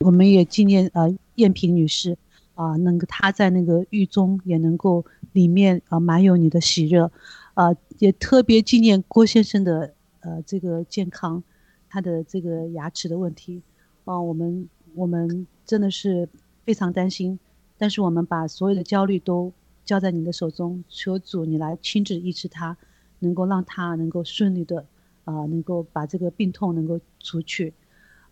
[0.00, 1.02] 我们也纪念啊
[1.34, 2.16] 燕萍女士。
[2.58, 7.08] 啊，能够她在那个狱中也能够里面啊满有你的喜乐，
[7.54, 11.40] 啊，也特别纪念郭先生的呃这个健康，
[11.88, 13.62] 他的这个牙齿的问题，
[14.04, 16.28] 啊，我们我们真的是
[16.64, 17.38] 非常担心，
[17.78, 19.52] 但是我们把所有的焦虑都
[19.84, 22.76] 交在你的手中，求主你来亲自医治他，
[23.20, 24.84] 能够让他能够顺利的
[25.28, 27.74] 啊，能够把这个病痛能够除去，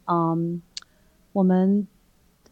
[0.06, 0.62] 嗯，
[1.32, 1.86] 我们。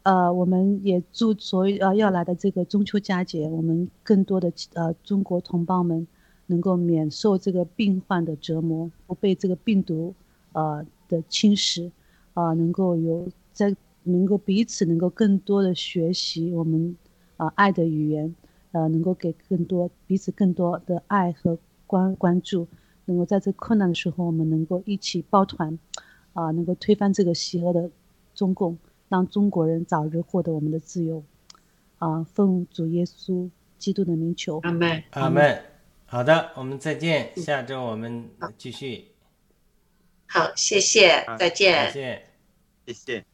[0.05, 6.07] 呃，我们也祝所有呃要来的这个中秋佳节，我们更多的呃中国同胞们
[6.45, 10.15] 能够免受这个病患的折磨，不被这个病毒
[10.53, 11.91] 呃的侵蚀，
[12.35, 16.95] 啊，能够有在能够彼此能够更多的学习我们
[17.39, 18.35] 啊爱的语言，
[18.73, 22.69] 呃，能够给更多彼此更多的爱和关关注，
[23.07, 25.79] 能够在这困难的时候，我们能够一起抱团，
[26.33, 27.91] 啊，能够推翻这个邪恶的
[28.35, 28.79] 中共。
[29.11, 31.23] 让中国人早日获得我们的自由，
[31.99, 32.25] 啊！
[32.25, 33.49] 奉主耶稣
[33.79, 35.63] 基督的名求，阿门，阿门。
[36.07, 39.09] 好的，我们再见，下周我们继续。
[40.27, 42.23] 好，谢谢，再见，谢谢，
[42.87, 43.34] 谢谢。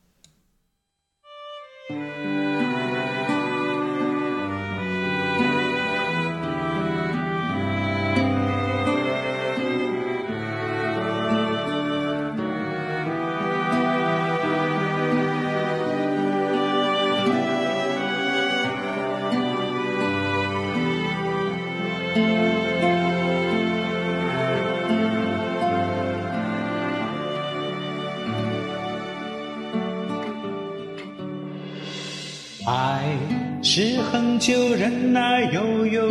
[34.41, 36.03] 是恒久忍耐，又有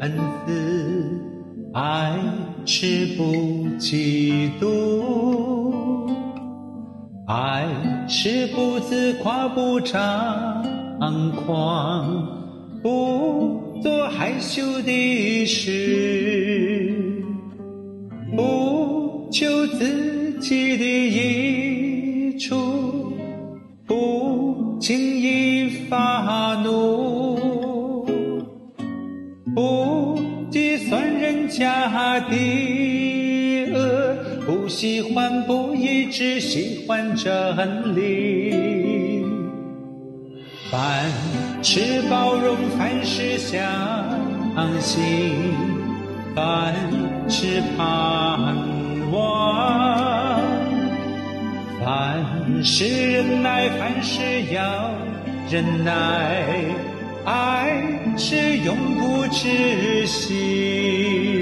[0.00, 0.12] 恩
[0.44, 0.52] 慈；
[1.72, 2.12] 爱
[2.66, 3.22] 是不
[3.78, 5.02] 嫉妒，
[7.26, 7.64] 爱
[8.06, 10.62] 是不自夸，不张
[11.46, 12.26] 狂，
[12.82, 17.24] 不做害羞的事，
[18.36, 23.14] 不求自己的益处，
[23.86, 27.19] 不轻易发怒。
[29.60, 30.18] 不
[30.50, 34.16] 计算人家的恶，
[34.46, 39.22] 不喜欢不义，只喜欢真理。
[40.70, 41.10] 凡
[41.62, 43.60] 事包容，凡事相
[44.80, 45.52] 信，
[46.34, 46.74] 凡
[47.28, 48.56] 事盼
[49.12, 50.40] 望，
[51.84, 54.22] 凡事忍耐，凡事
[54.54, 54.90] 要
[55.50, 56.46] 忍耐。
[57.26, 61.39] 爱是永不止息。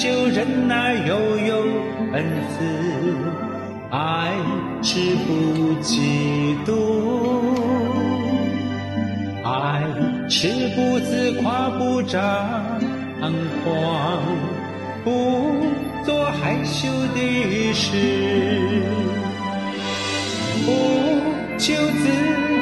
[0.00, 1.56] 就忍耐又有
[2.14, 2.64] 恩慈，
[3.90, 4.32] 爱
[4.82, 6.72] 是不嫉妒，
[9.44, 9.84] 爱
[10.26, 12.18] 是不自夸不张
[13.62, 14.22] 狂，
[15.04, 15.66] 不
[16.06, 17.92] 做害羞的事，
[20.64, 20.72] 不
[21.58, 22.08] 求自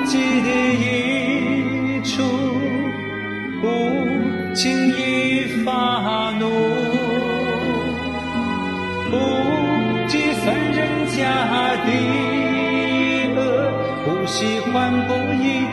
[0.06, 2.20] 己的益处，
[3.62, 3.64] 不
[4.56, 5.97] 轻易发